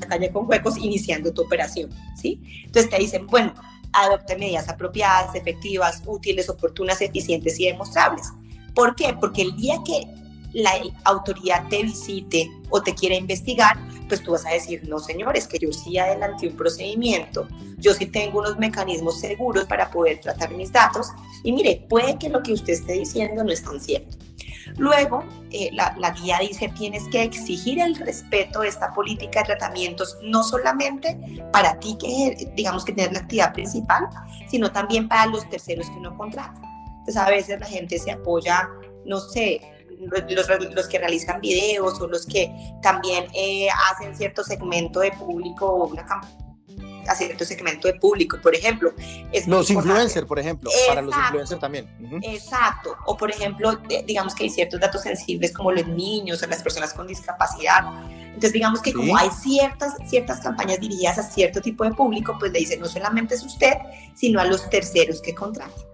la 0.00 0.06
calle 0.06 0.32
con 0.32 0.48
huecos 0.48 0.78
iniciando 0.78 1.32
tu 1.32 1.42
operación, 1.42 1.90
¿sí? 2.16 2.40
Entonces 2.64 2.90
te 2.90 2.98
dicen, 2.98 3.26
bueno, 3.26 3.54
adopte 3.92 4.36
medidas 4.36 4.68
apropiadas, 4.68 5.34
efectivas, 5.34 6.02
útiles, 6.06 6.48
oportunas, 6.48 7.00
eficientes 7.00 7.58
y 7.58 7.66
demostrables. 7.66 8.28
¿Por 8.74 8.94
qué? 8.94 9.16
Porque 9.18 9.42
el 9.42 9.56
día 9.56 9.76
que 9.84 10.06
la 10.52 10.72
autoridad 11.04 11.68
te 11.68 11.82
visite 11.82 12.50
o 12.70 12.82
te 12.82 12.94
quiera 12.94 13.14
investigar, 13.14 13.76
pues 14.08 14.22
tú 14.22 14.32
vas 14.32 14.44
a 14.46 14.50
decir, 14.50 14.88
no 14.88 14.98
señores, 14.98 15.46
que 15.46 15.58
yo 15.58 15.72
sí 15.72 15.98
adelanté 15.98 16.48
un 16.48 16.56
procedimiento, 16.56 17.46
yo 17.78 17.94
sí 17.94 18.06
tengo 18.06 18.40
unos 18.40 18.58
mecanismos 18.58 19.20
seguros 19.20 19.64
para 19.64 19.90
poder 19.90 20.20
tratar 20.20 20.52
mis 20.52 20.72
datos 20.72 21.08
y 21.44 21.52
mire, 21.52 21.86
puede 21.88 22.18
que 22.18 22.28
lo 22.28 22.42
que 22.42 22.52
usted 22.52 22.72
esté 22.72 22.94
diciendo 22.94 23.44
no 23.44 23.52
es 23.52 23.62
tan 23.62 23.80
cierto. 23.80 24.16
Luego, 24.76 25.24
eh, 25.50 25.70
la, 25.72 26.10
guía 26.10 26.38
dice, 26.40 26.72
tienes 26.76 27.04
que 27.08 27.22
exigir 27.22 27.80
el 27.80 27.96
respeto 27.96 28.60
de 28.60 28.68
esta 28.68 28.92
política 28.92 29.40
de 29.40 29.46
tratamientos, 29.46 30.16
no 30.22 30.42
solamente 30.42 31.18
para 31.52 31.78
ti, 31.78 31.96
que 32.00 32.52
digamos 32.54 32.84
que 32.84 32.92
tienes 32.92 33.12
la 33.12 33.20
actividad 33.20 33.52
principal, 33.52 34.08
sino 34.48 34.70
también 34.72 35.08
para 35.08 35.26
los 35.26 35.48
terceros 35.50 35.88
que 35.90 35.96
uno 35.96 36.16
contrata. 36.16 36.60
Entonces, 37.00 37.16
a 37.16 37.28
veces 37.28 37.60
la 37.60 37.66
gente 37.66 37.98
se 37.98 38.12
apoya, 38.12 38.68
no 39.04 39.18
sé, 39.18 39.60
los, 40.00 40.48
los, 40.74 40.88
que 40.88 40.98
realizan 40.98 41.40
videos 41.40 42.00
o 42.00 42.06
los 42.06 42.24
que 42.26 42.50
también 42.82 43.26
eh, 43.34 43.68
hacen 43.90 44.16
cierto 44.16 44.42
segmento 44.42 45.00
de 45.00 45.12
público 45.12 45.66
o 45.66 45.88
una 45.88 46.04
campaña 46.06 46.39
a 47.06 47.14
cierto 47.14 47.44
segmento 47.44 47.88
de 47.88 47.94
público, 47.94 48.38
por 48.42 48.54
ejemplo. 48.54 48.92
Es 49.32 49.46
los 49.46 49.70
influencers, 49.70 50.26
por 50.26 50.38
ejemplo, 50.38 50.70
para 50.88 51.02
los 51.02 51.14
influencers 51.14 51.60
también. 51.60 51.88
Exacto, 52.22 52.96
o 53.06 53.16
por 53.16 53.30
ejemplo, 53.30 53.78
digamos 54.06 54.34
que 54.34 54.44
hay 54.44 54.50
ciertos 54.50 54.80
datos 54.80 55.02
sensibles 55.02 55.52
como 55.52 55.72
los 55.72 55.86
niños 55.86 56.42
o 56.42 56.46
las 56.46 56.62
personas 56.62 56.92
con 56.94 57.06
discapacidad. 57.06 57.84
Entonces, 58.26 58.52
digamos 58.52 58.80
que 58.80 58.92
como 58.92 59.16
hay 59.16 59.28
ciertas, 59.30 59.94
ciertas 60.08 60.40
campañas 60.40 60.80
dirigidas 60.80 61.18
a 61.18 61.22
cierto 61.22 61.60
tipo 61.60 61.84
de 61.84 61.92
público, 61.92 62.36
pues 62.38 62.52
le 62.52 62.60
dicen 62.60 62.80
no 62.80 62.86
solamente 62.86 63.34
es 63.34 63.42
usted, 63.42 63.74
sino 64.14 64.40
a 64.40 64.44
los 64.44 64.68
terceros 64.70 65.20
que 65.20 65.34
contraten. 65.34 65.84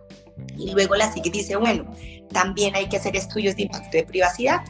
Y 0.58 0.70
luego 0.72 0.94
la 0.94 1.12
sigue 1.12 1.30
dice, 1.30 1.56
bueno, 1.56 1.86
también 2.32 2.74
hay 2.76 2.88
que 2.88 2.98
hacer 2.98 3.16
estudios 3.16 3.56
de 3.56 3.62
impacto 3.62 3.96
de 3.96 4.04
privacidad, 4.04 4.60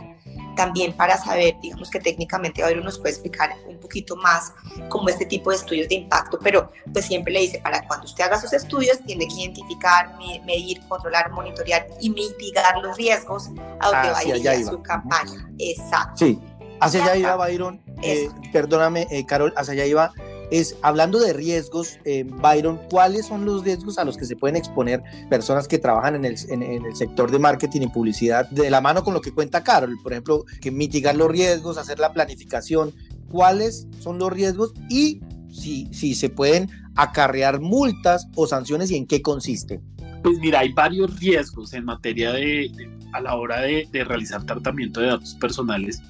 también 0.56 0.92
para 0.92 1.16
saber, 1.16 1.56
digamos 1.60 1.90
que 1.90 2.00
técnicamente 2.00 2.62
ver 2.62 2.82
nos 2.82 2.98
puede 2.98 3.10
explicar 3.10 3.54
un 3.68 3.78
poquito 3.78 4.16
más 4.16 4.52
cómo 4.88 5.08
este 5.08 5.26
tipo 5.26 5.50
de 5.50 5.56
estudios 5.56 5.88
de 5.88 5.96
impacto, 5.96 6.38
pero 6.42 6.72
pues 6.92 7.04
siempre 7.04 7.32
le 7.32 7.40
dice, 7.40 7.60
para 7.60 7.86
cuando 7.86 8.06
usted 8.06 8.24
haga 8.24 8.40
sus 8.40 8.52
estudios, 8.52 8.98
tiene 9.04 9.28
que 9.28 9.34
identificar, 9.34 10.16
medir, 10.44 10.80
controlar, 10.88 11.30
monitorear 11.30 11.86
y 12.00 12.10
mitigar 12.10 12.78
los 12.78 12.96
riesgos 12.96 13.50
a 13.80 13.90
donde 13.90 14.10
va 14.10 14.18
a 14.18 14.56
ir 14.56 14.66
su 14.66 14.82
campaña. 14.82 15.48
Exacto. 15.58 16.16
Sí, 16.16 16.40
hacia 16.80 17.04
allá 17.04 17.16
iba 17.16 17.36
Byron, 17.36 17.80
eh, 18.02 18.28
perdóname, 18.52 19.06
eh, 19.10 19.24
Carol, 19.26 19.52
hacia 19.56 19.74
allá 19.74 19.86
iba 19.86 20.12
es 20.50 20.76
hablando 20.82 21.18
de 21.18 21.32
riesgos, 21.32 21.98
eh, 22.04 22.24
Byron, 22.24 22.78
¿cuáles 22.90 23.26
son 23.26 23.44
los 23.44 23.64
riesgos 23.64 23.98
a 23.98 24.04
los 24.04 24.16
que 24.16 24.24
se 24.24 24.36
pueden 24.36 24.56
exponer 24.56 25.02
personas 25.28 25.66
que 25.66 25.78
trabajan 25.78 26.14
en 26.14 26.24
el, 26.24 26.96
sector 26.96 27.30
de 27.30 27.38
marketing 27.38 27.82
y 27.82 27.88
publicidad 27.88 28.48
de 28.50 28.70
la 28.70 28.80
mano 28.80 29.02
con 29.02 29.14
lo 29.14 29.20
que 29.20 29.32
cuenta 29.32 29.64
Carol? 29.64 29.96
Por 30.02 30.12
ejemplo, 30.12 30.44
que 30.60 30.70
mitigar 30.70 31.16
los 31.16 31.30
riesgos, 31.30 31.78
hacer 31.78 31.98
la 31.98 32.12
planificación, 32.12 32.94
¿cuáles 33.28 33.88
son 33.98 34.18
los 34.18 34.32
riesgos 34.32 34.72
y 34.88 35.20
si, 35.50 35.88
si 35.92 36.14
se 36.14 36.28
pueden 36.28 36.70
acarrear 36.94 37.60
multas 37.60 38.28
o 38.36 38.46
sanciones 38.46 38.90
y 38.90 38.96
en 38.96 39.06
qué 39.06 39.22
consiste? 39.22 39.80
Pues 40.22 40.38
mira, 40.38 40.60
hay 40.60 40.72
varios 40.72 41.18
riesgos 41.20 41.72
en 41.72 41.84
materia 41.84 42.32
de, 42.32 42.70
a 43.12 43.20
la 43.20 43.34
hora 43.36 43.60
de 43.62 44.04
realizar 44.04 44.44
tratamiento 44.44 45.00
de 45.00 45.08
datos 45.08 45.34
personales. 45.34 46.00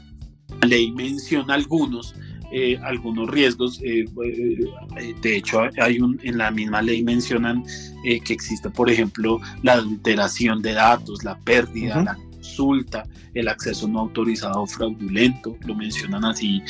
La 0.60 0.68
ley 0.68 0.90
menciona 0.92 1.54
algunos, 1.54 2.14
eh, 2.52 2.78
algunos 2.82 3.28
riesgos. 3.28 3.80
Eh, 3.82 4.04
eh, 4.24 5.14
de 5.20 5.36
hecho, 5.36 5.62
hay 5.80 6.00
un, 6.00 6.18
en 6.22 6.38
la 6.38 6.50
misma 6.50 6.82
ley 6.82 7.02
mencionan 7.02 7.64
que 8.02 8.32
existe, 8.32 8.70
por 8.70 8.88
ejemplo, 8.88 9.40
la 9.62 9.74
adulteración 9.74 10.62
de 10.62 10.74
datos, 10.74 11.24
la 11.24 11.36
pérdida, 11.40 12.04
la 12.04 12.14
consulta, 12.14 13.04
el 13.34 13.48
acceso 13.48 13.88
no 13.88 14.00
autorizado 14.00 14.64
fraudulento, 14.66 15.56
lo 15.66 15.74
mencionan 15.74 16.24
así 16.24 16.62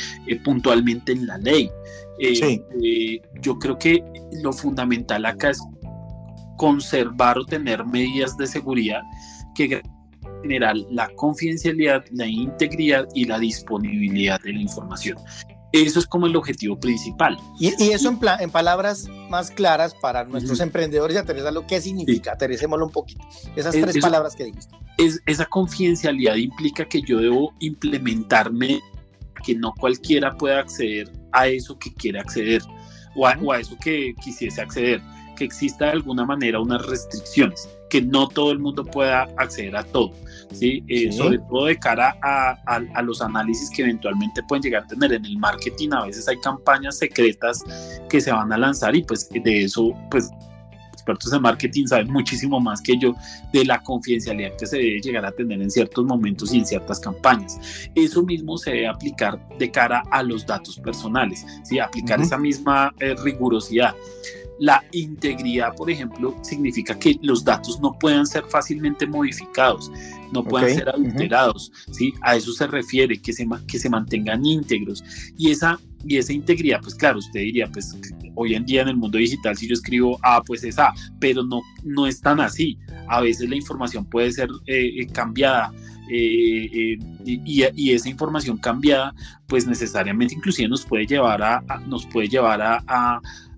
puntualmente 0.43 1.11
en 1.11 1.27
la 1.27 1.37
ley. 1.37 1.69
yo 3.41 3.59
creo 3.59 3.77
que 3.77 4.03
lo 4.41 4.51
fundamental 4.51 5.27
acá 5.27 5.51
es 5.51 5.61
conservar 6.57 7.37
o 7.37 7.45
tener 7.45 7.85
medidas 7.85 8.35
de 8.35 8.47
seguridad 8.47 9.03
que 9.53 9.83
general 10.41 10.87
la 10.89 11.09
confidencialidad, 11.15 12.03
la 12.11 12.27
integridad 12.27 13.07
y 13.13 13.25
la 13.25 13.39
disponibilidad 13.39 14.39
de 14.41 14.53
la 14.53 14.59
información. 14.59 15.17
Eso 15.73 15.99
es 15.99 16.05
como 16.05 16.27
el 16.27 16.35
objetivo 16.35 16.79
principal. 16.79 17.37
Y, 17.59 17.67
eso 17.91 18.09
en, 18.09 18.19
en, 18.39 18.49
palabras 18.49 19.07
más 19.29 19.51
claras 19.51 19.93
para 19.93 20.23
nuestros 20.23 20.59
emprendedores 20.61 21.17
y 21.17 21.51
lo 21.51 21.67
¿qué 21.67 21.81
significa? 21.81 22.33
Aterricémoslo 22.33 22.85
un 22.85 22.91
poquito. 22.91 23.21
Esas 23.55 23.73
tres 23.73 23.97
palabras 23.99 24.35
que 24.35 24.45
dijiste. 24.45 24.75
Es, 24.97 25.21
esa 25.25 25.45
confidencialidad 25.45 26.35
implica 26.35 26.85
que 26.85 27.01
yo 27.01 27.19
debo 27.19 27.53
implementarme, 27.59 28.79
que 29.43 29.55
no 29.55 29.73
cualquiera 29.73 30.35
pueda 30.37 30.59
acceder 30.59 31.11
a 31.33 31.47
eso 31.47 31.77
que 31.77 31.93
quiere 31.93 32.19
acceder 32.19 32.63
o 33.15 33.27
a, 33.27 33.37
o 33.41 33.51
a 33.51 33.59
eso 33.59 33.77
que 33.79 34.15
quisiese 34.23 34.61
acceder, 34.61 35.01
que 35.35 35.43
exista 35.43 35.85
de 35.85 35.91
alguna 35.91 36.25
manera 36.25 36.59
unas 36.59 36.85
restricciones 36.85 37.69
que 37.89 38.01
no 38.01 38.27
todo 38.27 38.51
el 38.51 38.59
mundo 38.59 38.83
pueda 38.83 39.27
acceder 39.37 39.75
a 39.75 39.83
todo, 39.83 40.11
¿sí? 40.51 40.83
Eh, 40.87 41.11
sobre 41.11 41.39
todo 41.39 41.65
de 41.65 41.77
cara 41.77 42.17
a, 42.21 42.57
a, 42.65 43.01
los 43.01 43.21
análisis 43.21 43.69
que 43.69 43.83
eventualmente 43.83 44.41
pueden 44.43 44.63
llegar 44.63 44.83
a 44.83 44.87
tener 44.87 45.13
en 45.13 45.25
el 45.25 45.37
marketing, 45.37 45.89
a 45.93 46.05
veces 46.05 46.27
hay 46.27 46.39
campañas 46.39 46.97
secretas 46.97 47.63
que 48.09 48.19
se 48.21 48.31
van 48.31 48.51
a 48.51 48.57
lanzar 48.57 48.95
y 48.95 49.03
pues 49.03 49.29
de 49.29 49.63
eso, 49.63 49.93
pues 50.11 50.29
expertos 51.07 51.31
en 51.33 51.41
marketing 51.41 51.85
saben 51.87 52.11
muchísimo 52.11 52.59
más 52.59 52.81
que 52.81 52.97
yo 52.97 53.15
de 53.53 53.63
la 53.65 53.81
confidencialidad 53.81 54.55
que 54.57 54.65
se 54.65 54.77
debe 54.77 55.01
llegar 55.01 55.25
a 55.25 55.31
tener 55.31 55.61
en 55.61 55.71
ciertos 55.71 56.05
momentos 56.05 56.53
y 56.53 56.59
en 56.59 56.65
ciertas 56.65 56.99
campañas. 56.99 57.59
Eso 57.95 58.23
mismo 58.23 58.57
se 58.57 58.71
debe 58.71 58.87
aplicar 58.87 59.39
de 59.57 59.71
cara 59.71 60.03
a 60.11 60.23
los 60.23 60.45
datos 60.45 60.77
personales, 60.77 61.45
¿sí? 61.63 61.79
aplicar 61.79 62.19
esa 62.19 62.37
misma 62.37 62.93
eh, 62.99 63.15
rigurosidad. 63.23 63.95
La 64.59 64.83
integridad, 64.91 65.75
por 65.75 65.91
ejemplo, 65.91 66.35
significa 66.41 66.97
que 66.97 67.17
los 67.21 67.43
datos 67.43 67.79
no 67.79 67.97
puedan 67.99 68.25
ser 68.25 68.43
fácilmente 68.45 69.05
modificados, 69.05 69.91
no 70.31 70.43
puedan 70.43 70.69
ser 70.69 70.89
adulterados, 70.89 71.71
¿sí? 71.91 72.13
A 72.21 72.35
eso 72.35 72.51
se 72.53 72.67
refiere, 72.67 73.21
que 73.21 73.33
se, 73.33 73.47
que 73.67 73.77
se 73.77 73.89
mantengan 73.89 74.45
íntegros. 74.45 75.03
Y 75.37 75.51
esa, 75.51 75.79
y 76.05 76.17
esa 76.17 76.33
integridad, 76.33 76.81
pues 76.81 76.95
claro, 76.95 77.19
usted 77.19 77.39
diría, 77.41 77.67
pues 77.71 77.95
hoy 78.35 78.55
en 78.55 78.65
día 78.65 78.81
en 78.81 78.89
el 78.89 78.97
mundo 78.97 79.17
digital, 79.17 79.55
si 79.55 79.67
yo 79.67 79.73
escribo 79.73 80.19
A, 80.23 80.41
pues 80.41 80.63
es 80.63 80.79
A, 80.79 80.93
pero 81.19 81.43
no, 81.43 81.61
no 81.83 82.07
es 82.07 82.21
tan 82.21 82.39
así. 82.39 82.77
A 83.07 83.21
veces 83.21 83.49
la 83.49 83.55
información 83.55 84.05
puede 84.05 84.31
ser 84.31 84.49
eh, 84.65 85.01
eh, 85.01 85.07
cambiada. 85.07 85.71
Eh, 86.09 86.97
y, 87.25 87.65
y, 87.75 87.91
esa 87.91 88.07
información 88.07 88.57
cambiada 88.57 89.13
pues 89.45 89.67
necesariamente 89.67 90.35
inclusive 90.35 90.69
nos 90.69 90.85
puede 90.85 91.05
llevar 91.05 91.41
a, 91.41 91.61
nos 91.85 92.05
puede 92.05 92.29
llevar 92.29 92.61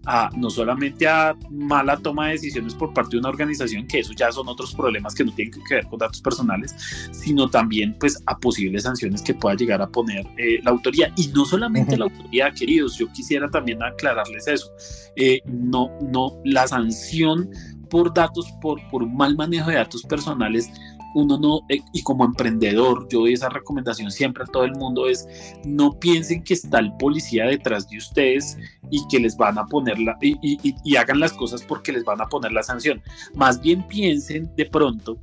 a 0.05 0.29
no 0.35 0.49
solamente 0.49 1.07
a 1.07 1.35
mala 1.49 1.97
toma 1.97 2.27
de 2.27 2.33
decisiones 2.33 2.73
por 2.73 2.93
parte 2.93 3.11
de 3.11 3.19
una 3.19 3.29
organización, 3.29 3.87
que 3.87 3.99
eso 3.99 4.13
ya 4.13 4.31
son 4.31 4.47
otros 4.47 4.73
problemas 4.73 5.13
que 5.13 5.23
no 5.23 5.33
tienen 5.33 5.53
que 5.67 5.75
ver 5.75 5.87
con 5.87 5.99
datos 5.99 6.21
personales, 6.21 6.75
sino 7.11 7.49
también 7.49 7.95
pues 7.99 8.21
a 8.25 8.37
posibles 8.37 8.83
sanciones 8.83 9.21
que 9.21 9.33
pueda 9.33 9.55
llegar 9.55 9.81
a 9.81 9.87
poner 9.87 10.25
eh, 10.37 10.59
la 10.63 10.71
autoría. 10.71 11.11
Y 11.15 11.27
no 11.27 11.45
solamente 11.45 11.97
la 11.97 12.05
autoría, 12.05 12.51
queridos, 12.51 12.97
yo 12.97 13.11
quisiera 13.11 13.49
también 13.49 13.81
aclararles 13.83 14.47
eso. 14.47 14.71
Eh, 15.15 15.41
no, 15.45 15.89
no, 16.01 16.39
la 16.43 16.67
sanción 16.67 17.49
por 17.89 18.13
datos, 18.13 18.47
por, 18.61 18.79
por 18.89 19.07
mal 19.07 19.35
manejo 19.35 19.69
de 19.69 19.77
datos 19.77 20.03
personales, 20.03 20.69
uno 21.15 21.37
no, 21.37 21.61
eh, 21.69 21.81
y 21.93 22.03
como 22.03 22.25
emprendedor, 22.25 23.07
yo 23.09 23.19
doy 23.21 23.33
esa 23.33 23.49
recomendación 23.49 24.11
siempre 24.11 24.43
a 24.43 24.47
todo 24.47 24.63
el 24.63 24.73
mundo 24.73 25.07
es, 25.07 25.27
no 25.65 25.99
piensen 25.99 26.43
que 26.43 26.53
está 26.53 26.79
el 26.79 26.91
policía 26.97 27.45
detrás 27.45 27.89
de 27.89 27.97
ustedes 27.97 28.57
y 28.91 29.05
que 29.09 29.19
les 29.19 29.35
van 29.37 29.57
a 29.57 29.65
poner 29.65 29.99
la, 29.99 30.17
y, 30.21 30.37
y, 30.83 30.95
hagan 30.95 31.19
las 31.19 31.33
cosas 31.33 31.63
porque 31.63 31.91
les 31.91 32.03
van 32.03 32.21
a 32.21 32.27
poner 32.27 32.51
la 32.51 32.63
sanción. 32.63 33.01
Más 33.35 33.61
bien 33.61 33.87
piensen 33.87 34.49
de 34.55 34.65
pronto 34.65 35.17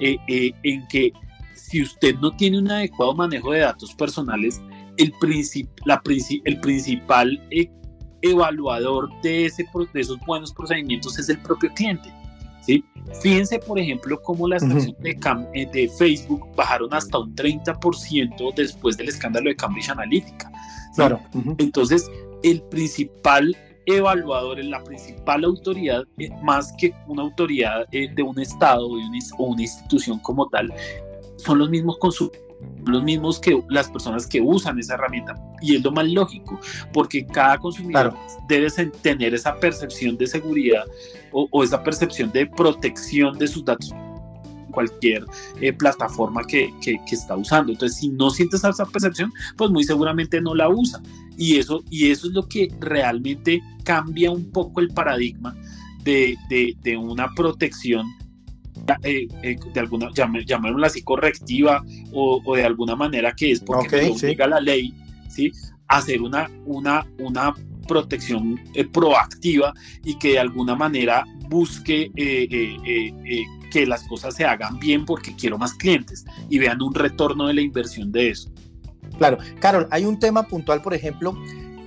eh, 0.00 0.16
eh, 0.28 0.52
en 0.62 0.86
que 0.88 1.12
si 1.54 1.82
usted 1.82 2.16
no 2.16 2.34
tiene 2.36 2.58
un 2.58 2.70
adecuado 2.70 3.14
manejo 3.14 3.52
de 3.52 3.60
datos 3.60 3.94
personales, 3.94 4.60
el, 4.96 5.12
la, 5.84 6.02
el 6.44 6.60
principal 6.60 7.40
evaluador 8.22 9.08
de, 9.22 9.46
ese, 9.46 9.66
de 9.92 10.00
esos 10.00 10.18
buenos 10.26 10.52
procedimientos 10.52 11.18
es 11.18 11.28
el 11.28 11.40
propio 11.40 11.72
cliente. 11.74 12.12
¿Sí? 12.60 12.84
Fíjense, 13.22 13.58
por 13.58 13.78
ejemplo, 13.78 14.20
cómo 14.22 14.48
las 14.48 14.62
acciones 14.62 15.16
eh, 15.54 15.68
de, 15.72 15.88
Facebook 15.98 16.46
bajaron 16.56 16.92
hasta 16.94 17.18
un 17.18 17.34
30% 17.34 18.54
después 18.54 18.96
del 18.96 19.08
escándalo 19.08 19.48
de 19.50 19.56
Cambridge 19.56 19.90
Analytica. 19.90 20.50
Claro. 20.94 21.20
Entonces, 21.58 22.10
el 22.42 22.62
principal 22.62 23.56
evaluador, 23.86 24.62
la 24.64 24.82
principal 24.84 25.44
autoridad, 25.44 26.04
eh, 26.18 26.30
más 26.42 26.72
que 26.78 26.94
una 27.06 27.22
autoridad 27.22 27.86
eh, 27.92 28.08
de 28.14 28.22
un 28.22 28.38
Estado 28.38 28.86
o 28.86 29.44
una 29.44 29.62
institución 29.62 30.18
como 30.20 30.48
tal, 30.48 30.72
son 31.36 31.58
los 31.58 31.70
mismos 31.70 31.98
consumidores 31.98 32.49
los 32.86 33.02
mismos 33.02 33.38
que 33.38 33.62
las 33.68 33.90
personas 33.90 34.26
que 34.26 34.40
usan 34.40 34.78
esa 34.78 34.94
herramienta. 34.94 35.34
Y 35.60 35.76
es 35.76 35.82
lo 35.82 35.92
más 35.92 36.08
lógico, 36.08 36.60
porque 36.92 37.26
cada 37.26 37.58
consumidor 37.58 38.14
debe 38.48 38.70
tener 39.02 39.34
esa 39.34 39.56
percepción 39.56 40.16
de 40.16 40.26
seguridad 40.26 40.84
o, 41.32 41.62
esa 41.62 41.82
percepción 41.82 42.30
de 42.32 42.46
protección 42.46 43.38
de 43.38 43.48
sus 43.48 43.64
datos 43.64 43.92
cualquier 44.70 45.24
eh, 45.60 45.72
plataforma 45.72 46.44
que, 46.44 46.72
que, 46.80 47.00
está 47.10 47.36
usando. 47.36 47.72
Entonces, 47.72 47.98
si 47.98 48.08
no 48.08 48.30
sientes 48.30 48.62
esa 48.62 48.86
percepción, 48.86 49.32
pues 49.56 49.68
muy 49.68 49.82
seguramente 49.82 50.40
no 50.40 50.54
la 50.54 50.68
usa. 50.68 51.02
Y 51.36 51.58
eso, 51.58 51.82
y 51.90 52.10
eso 52.12 52.28
es 52.28 52.34
lo 52.34 52.46
que 52.46 52.72
realmente 52.78 53.60
cambia 53.82 54.30
un 54.30 54.48
poco 54.52 54.80
el 54.80 54.88
paradigma 54.88 55.56
de, 56.04 56.36
de, 56.48 56.76
de 56.82 56.96
una 56.96 57.28
protección 57.34 58.06
eh, 59.02 59.28
eh, 59.42 59.56
de 59.72 59.80
alguna, 59.80 60.10
llamémosla 60.12 60.86
así, 60.86 61.02
correctiva 61.02 61.84
o, 62.12 62.54
de 62.54 62.64
alguna 62.64 62.96
manera 62.96 63.32
que 63.32 63.52
es 63.52 63.60
porque 63.60 63.96
okay, 63.96 64.10
obliga 64.10 64.46
la 64.46 64.60
ley, 64.60 64.94
¿sí? 65.28 65.52
hacer 65.88 66.22
una, 66.22 66.50
una, 66.66 67.06
una 67.18 67.54
protección 67.86 68.60
eh, 68.74 68.84
proactiva 68.84 69.74
y 70.04 70.16
que 70.18 70.32
de 70.32 70.38
alguna 70.38 70.74
manera 70.74 71.24
busque 71.48 72.10
que 72.14 73.86
las 73.86 74.02
cosas 74.04 74.34
se 74.34 74.44
hagan 74.44 74.78
bien 74.78 75.04
porque 75.04 75.34
quiero 75.34 75.58
más 75.58 75.74
clientes 75.74 76.24
y 76.48 76.58
vean 76.58 76.80
un 76.82 76.94
retorno 76.94 77.46
de 77.46 77.54
la 77.54 77.60
inversión 77.60 78.10
de 78.12 78.30
eso. 78.30 78.50
Claro, 79.18 79.38
Carol, 79.60 79.86
hay 79.90 80.04
un 80.04 80.18
tema 80.18 80.44
puntual, 80.44 80.80
por 80.80 80.94
ejemplo, 80.94 81.36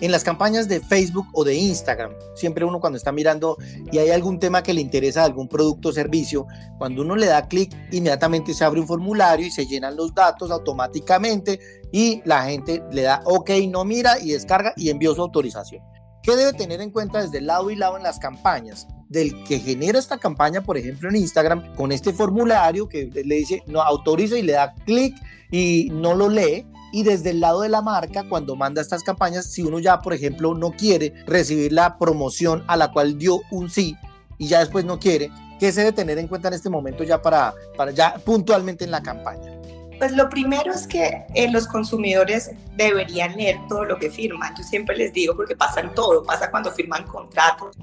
en 0.03 0.12
las 0.12 0.25
campañas 0.25 0.67
de 0.67 0.81
Facebook 0.81 1.27
o 1.31 1.45
de 1.45 1.55
Instagram, 1.55 2.12
siempre 2.36 2.65
uno 2.65 2.81
cuando 2.81 2.98
está 2.98 3.13
mirando 3.13 3.57
y 3.89 4.00
hay 4.00 4.10
algún 4.10 4.38
tema 4.38 4.62
que 4.62 4.74
le 4.74 4.81
interesa 4.81 5.24
algún 5.24 5.48
producto 5.48 5.89
o 5.89 5.93
servicio, 5.93 6.45
cuando 6.77 7.03
uno 7.03 7.15
le 7.15 7.27
da 7.27 7.48
clic, 7.48 7.74
inmediatamente 7.89 8.53
se 8.53 8.65
abre 8.65 8.81
un 8.81 8.88
formulario 8.88 9.48
y 9.48 9.51
se 9.51 9.65
llenan 9.65 9.95
los 9.95 10.13
datos 10.13 10.51
automáticamente 10.51 11.57
y 11.93 12.22
la 12.25 12.43
gente 12.43 12.83
le 12.91 13.03
da 13.03 13.22
OK, 13.24 13.51
no 13.69 13.86
mira 13.86 14.19
y 14.19 14.31
descarga 14.31 14.74
y 14.75 14.89
envió 14.89 15.15
su 15.15 15.22
autorización. 15.22 15.81
¿Qué 16.22 16.36
debe 16.36 16.51
tener 16.51 16.81
en 16.81 16.91
cuenta 16.91 17.22
desde 17.22 17.39
lado 17.39 17.72
y 17.72 17.77
lado 17.77 17.95
en 17.95 18.03
las 18.03 18.19
campañas? 18.19 18.88
Del 19.07 19.41
que 19.45 19.60
genera 19.60 20.00
esta 20.00 20.17
campaña, 20.17 20.63
por 20.63 20.77
ejemplo, 20.77 21.07
en 21.07 21.15
Instagram, 21.15 21.75
con 21.75 21.93
este 21.93 22.12
formulario 22.12 22.89
que 22.89 23.05
le 23.05 23.36
dice 23.36 23.63
no 23.67 23.81
autoriza 23.81 24.38
y 24.38 24.41
le 24.41 24.51
da 24.51 24.74
clic 24.86 25.15
y 25.50 25.88
no 25.93 26.13
lo 26.13 26.27
lee, 26.27 26.65
y 26.94 27.02
desde 27.02 27.32
el 27.32 27.40
lado 27.40 27.62
de 27.62 27.70
la 27.70 27.82
marca, 27.82 28.24
cuando 28.30 28.56
manda 28.56 28.80
estas 28.80 29.04
campañas, 29.04 29.48
si 29.48 29.64
uno 29.64 29.79
ya, 29.79 30.00
por 30.00 30.14
ejemplo, 30.14 30.53
no 30.53 30.72
quiere 30.72 31.12
recibir 31.25 31.74
la 31.74 31.98
promoción 31.98 32.64
a 32.68 32.77
la 32.77 32.92
cual 32.92 33.18
dio 33.18 33.42
un 33.50 33.70
sí 33.72 33.98
y 34.38 34.48
ya 34.48 34.60
después 34.60 34.86
no 34.86 35.00
quiere, 35.00 35.32
¿qué 35.60 35.72
se 35.72 35.82
debe 35.82 35.92
tener 35.92 36.20
en 36.20 36.27
cuenta 36.27 36.50
en 36.50 36.53
este 36.53 36.70
momento 36.70 37.03
ya 37.03 37.20
para, 37.20 37.56
ya 37.96 38.14
puntualmente 38.24 38.86
en 38.86 38.92
la 38.92 39.01
campaña? 39.01 39.60
Pues 39.98 40.12
lo 40.12 40.29
primero 40.29 40.72
es 40.72 40.86
que 40.86 41.25
eh, 41.34 41.50
los 41.50 41.68
consumidores 41.68 42.51
deberían 42.75 43.36
leer 43.38 43.58
todo 43.68 43.86
lo 43.86 43.98
que 43.98 44.12
firman. 44.12 44.53
Yo 44.56 44.64
siempre 44.64 44.96
les 44.96 45.14
digo 45.14 45.36
porque 45.36 45.56
pasa 45.56 45.79
en 45.79 45.96
todo, 45.96 46.24
pasa 46.24 46.51
cuando 46.51 46.72
firman 46.72 47.06
contratos, 47.08 47.75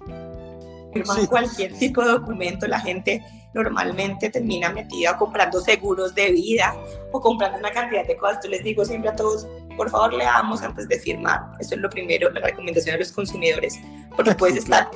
firman 0.92 1.26
cualquier 1.26 1.72
tipo 1.74 2.02
de 2.02 2.10
documento, 2.10 2.66
la 2.66 2.80
gente 2.80 3.22
normalmente 3.52 4.30
termina 4.30 4.70
metida 4.70 5.16
comprando 5.16 5.60
seguros 5.60 6.14
de 6.14 6.30
vida 6.32 6.74
o 7.12 7.20
comprando 7.20 7.58
una 7.58 7.72
cantidad 7.72 8.06
de 8.06 8.16
cosas. 8.16 8.38
Yo 8.44 8.50
les 8.50 8.62
digo 8.62 8.84
siempre 8.84 9.10
a 9.10 9.16
todos, 9.16 9.46
por 9.76 9.90
favor 9.90 10.12
leamos 10.14 10.62
antes 10.62 10.88
de 10.88 10.98
firmar. 10.98 11.40
Eso 11.58 11.74
es 11.74 11.80
lo 11.80 11.90
primero, 11.90 12.30
la 12.30 12.40
recomendación 12.40 12.94
de 12.94 13.00
los 13.00 13.12
consumidores, 13.12 13.78
porque 14.14 14.34
puedes 14.34 14.56
estar 14.64 14.88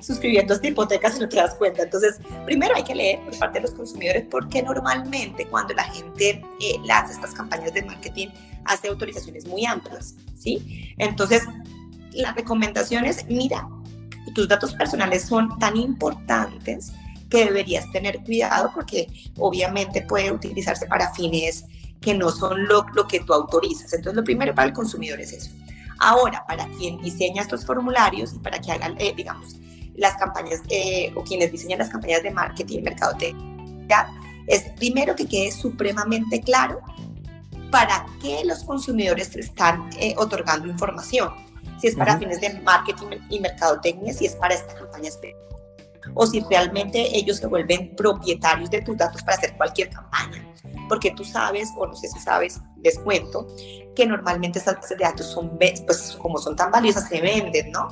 suscribiendo 0.00 0.54
esta 0.54 0.68
hipotecas 0.68 1.16
y 1.16 1.20
no 1.20 1.28
te 1.28 1.36
das 1.36 1.54
cuenta. 1.54 1.82
Entonces, 1.82 2.20
primero 2.44 2.74
hay 2.74 2.84
que 2.84 2.94
leer 2.94 3.20
por 3.20 3.38
parte 3.38 3.60
de 3.60 3.62
los 3.62 3.72
consumidores, 3.72 4.24
porque 4.30 4.62
normalmente 4.62 5.46
cuando 5.46 5.74
la 5.74 5.84
gente 5.84 6.42
eh, 6.60 6.76
lanza 6.84 7.12
estas 7.12 7.32
campañas 7.32 7.72
de 7.72 7.82
marketing, 7.82 8.28
hace 8.64 8.88
autorizaciones 8.88 9.46
muy 9.46 9.64
amplias, 9.64 10.14
¿sí? 10.38 10.94
Entonces, 10.98 11.42
la 12.12 12.32
recomendación 12.32 13.06
es, 13.06 13.24
mira, 13.26 13.66
tus 14.34 14.48
datos 14.48 14.74
personales 14.74 15.24
son 15.24 15.58
tan 15.58 15.76
importantes 15.76 16.92
que 17.28 17.46
deberías 17.46 17.90
tener 17.90 18.20
cuidado 18.20 18.70
porque 18.74 19.08
obviamente 19.38 20.02
puede 20.02 20.30
utilizarse 20.30 20.86
para 20.86 21.12
fines 21.14 21.64
que 22.00 22.14
no 22.14 22.30
son 22.30 22.66
lo, 22.66 22.84
lo 22.94 23.06
que 23.06 23.20
tú 23.20 23.32
autorizas. 23.32 23.92
Entonces, 23.92 24.16
lo 24.16 24.24
primero 24.24 24.54
para 24.54 24.68
el 24.68 24.74
consumidor 24.74 25.20
es 25.20 25.32
eso. 25.32 25.50
Ahora, 25.98 26.44
para 26.46 26.66
quien 26.78 27.00
diseña 27.00 27.42
estos 27.42 27.64
formularios 27.64 28.34
y 28.34 28.38
para 28.40 28.60
que 28.60 28.72
hagan, 28.72 28.96
eh, 28.98 29.14
digamos, 29.16 29.56
las 29.94 30.16
campañas 30.16 30.60
eh, 30.68 31.12
o 31.14 31.22
quienes 31.22 31.52
diseñan 31.52 31.78
las 31.78 31.90
campañas 31.90 32.22
de 32.22 32.30
marketing 32.30 32.78
y 32.78 32.82
mercadotecnia, 32.82 34.08
es 34.46 34.62
primero 34.76 35.14
que 35.14 35.26
quede 35.26 35.52
supremamente 35.52 36.40
claro 36.40 36.80
para 37.70 38.04
qué 38.20 38.44
los 38.44 38.64
consumidores 38.64 39.34
están 39.36 39.88
eh, 39.98 40.14
otorgando 40.18 40.66
información. 40.66 41.32
Si 41.82 41.88
es 41.88 41.96
para 41.96 42.16
fines 42.16 42.40
de 42.40 42.60
marketing 42.60 43.18
y 43.28 43.40
mercadotecnia, 43.40 44.12
si 44.12 44.26
es 44.26 44.36
para 44.36 44.54
estas 44.54 44.72
campañas 44.76 45.18
o 46.14 46.24
si 46.24 46.38
realmente 46.48 47.16
ellos 47.16 47.38
se 47.38 47.48
vuelven 47.48 47.96
propietarios 47.96 48.70
de 48.70 48.82
tus 48.82 48.96
datos 48.96 49.20
para 49.24 49.36
hacer 49.36 49.56
cualquier 49.56 49.90
campaña. 49.90 50.46
Porque 50.88 51.10
tú 51.10 51.24
sabes, 51.24 51.70
o 51.76 51.84
no 51.84 51.96
sé 51.96 52.06
si 52.06 52.20
sabes, 52.20 52.60
les 52.84 53.00
cuento, 53.00 53.48
que 53.96 54.06
normalmente 54.06 54.60
estas 54.60 54.76
bases 54.76 54.96
de 54.96 55.04
datos 55.04 55.26
son, 55.26 55.58
pues 55.58 56.16
como 56.22 56.38
son 56.38 56.54
tan 56.54 56.70
valiosas, 56.70 57.08
se 57.08 57.20
venden, 57.20 57.72
¿no? 57.72 57.88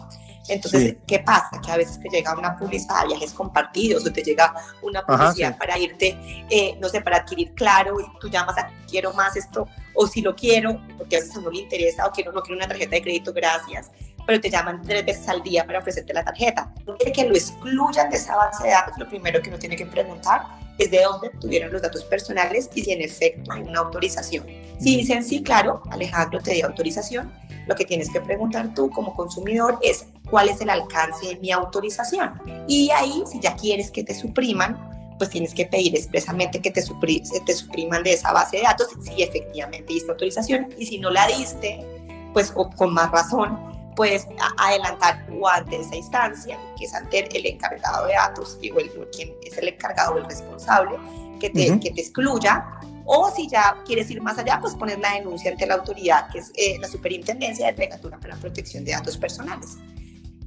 Entonces, 0.51 0.97
¿qué 1.07 1.21
pasa? 1.21 1.61
Que 1.65 1.71
a 1.71 1.77
veces 1.77 2.01
te 2.01 2.09
llega 2.09 2.37
una 2.37 2.57
publicidad 2.57 3.03
de 3.03 3.09
viajes 3.09 3.33
compartidos 3.33 4.07
o 4.07 4.13
te 4.13 4.23
llega 4.23 4.53
una 4.83 5.05
publicidad 5.05 5.57
para 5.59 5.79
irte, 5.79 6.19
eh, 6.51 6.77
no 6.81 6.89
sé, 6.89 7.01
para 7.01 7.19
adquirir 7.19 7.53
claro 7.55 7.99
y 8.01 8.19
tú 8.19 8.29
llamas 8.29 8.59
a 8.59 8.71
quiero 8.89 9.13
más 9.13 9.37
esto 9.37 9.69
o 9.95 10.07
si 10.07 10.21
lo 10.23 10.35
quiero, 10.35 10.81
porque 10.99 11.17
a 11.17 11.21
veces 11.21 11.37
no 11.41 11.51
le 11.51 11.61
interesa 11.61 12.07
o 12.07 12.11
quiero, 12.11 12.33
no 12.33 12.43
quiero 12.43 12.57
una 12.57 12.69
tarjeta 12.69 12.97
de 12.97 13.03
crédito, 13.03 13.33
gracias 13.33 13.91
pero 14.27 14.41
te 14.41 14.51
llaman 14.51 14.83
tres 14.83 15.05
veces 15.05 15.29
al 15.29 15.43
día 15.43 15.67
para 15.67 15.81
ofrecerte 15.81 16.13
la 16.13 16.23
tarjeta. 16.23 16.73
Que 17.13 17.25
lo 17.25 17.35
excluyan 17.35 18.11
de 18.11 18.17
esa 18.17 18.37
base 18.37 18.63
de 18.65 18.71
datos, 18.71 18.97
lo 18.97 19.09
primero 19.09 19.43
que 19.43 19.49
uno 19.49 19.59
tiene 19.59 19.75
que 19.75 19.87
preguntar 19.87 20.43
es 20.81 20.91
de 20.91 21.03
dónde 21.03 21.31
tuvieron 21.41 21.73
los 21.73 21.83
datos 21.83 22.05
personales 22.05 22.71
y 22.75 22.83
si 22.83 22.93
en 22.93 23.03
efecto 23.03 23.53
hay 23.53 23.63
una 23.63 23.81
autorización. 23.81 24.47
Si 24.79 24.97
dicen 24.97 25.23
sí, 25.23 25.43
claro, 25.43 25.83
Alejandro 25.91 26.41
te 26.41 26.55
dio 26.55 26.67
autorización, 26.67 27.33
lo 27.67 27.75
que 27.75 27.85
tienes 27.85 28.11
que 28.11 28.21
preguntar 28.21 28.73
tú 28.75 28.91
como 28.91 29.15
consumidor 29.15 29.79
es 29.83 30.07
cuál 30.31 30.49
es 30.49 30.61
el 30.61 30.71
alcance 30.71 31.27
de 31.27 31.37
mi 31.37 31.53
autorización. 31.53 32.33
Y 32.67 32.91
ahí, 32.91 33.23
si 33.31 33.41
ya 33.41 33.55
quieres 33.57 33.91
que 33.91 34.03
te 34.03 34.15
supriman, 34.15 35.17
pues 35.19 35.29
tienes 35.29 35.53
que 35.53 35.67
pedir 35.67 35.95
expresamente 35.95 36.63
que 36.63 36.71
te, 36.71 36.83
te 36.83 37.53
supriman 37.55 38.03
de 38.03 38.15
esa 38.15 38.33
base 38.33 38.57
de 38.57 38.63
datos 38.63 38.89
si 39.03 39.23
efectivamente 39.23 39.93
diste 39.93 40.11
autorización 40.11 40.69
y 40.79 40.87
si 40.87 40.99
no 40.99 41.11
la 41.11 41.27
diste, 41.27 41.85
pues 42.33 42.53
con 42.53 42.95
más 42.95 43.11
razón 43.11 43.71
puedes 43.97 44.27
adelantar 44.59 45.27
o 45.39 45.49
ante 45.49 45.81
esa 45.81 45.97
instancia, 45.97 46.59
que 46.79 46.85
es 46.85 46.95
ante 46.95 47.37
el 47.37 47.47
encargado 47.47 48.07
de 48.07 48.15
datos, 48.15 48.59
digo, 48.61 48.79
el, 48.79 48.91
quien 49.15 49.33
es 49.45 49.57
el 49.59 49.69
encargado 49.69 50.15
o 50.15 50.19
el 50.19 50.25
responsable, 50.25 50.97
que 51.39 51.51
te, 51.51 51.81
que 51.81 51.91
te 51.91 52.01
excluya, 52.01 52.65
o 53.05 53.31
si 53.35 53.49
ya 53.49 53.77
quieres 53.85 54.11
ir 54.11 54.23
más 54.23 54.39
allá, 54.39 54.59
pues 54.61 54.75
poner 54.75 54.99
la 54.99 55.15
denuncia 55.15 55.51
ante 55.51 55.67
la 55.67 55.75
autoridad, 55.75 56.29
que 56.31 56.39
es 56.39 56.53
eh, 56.55 56.79
la 56.79 56.87
Superintendencia 56.87 57.67
de 57.67 57.73
Delegatura 57.73 58.19
para 58.19 58.35
la 58.35 58.41
Protección 58.41 58.85
de 58.85 58.93
Datos 58.93 59.17
Personales. 59.17 59.79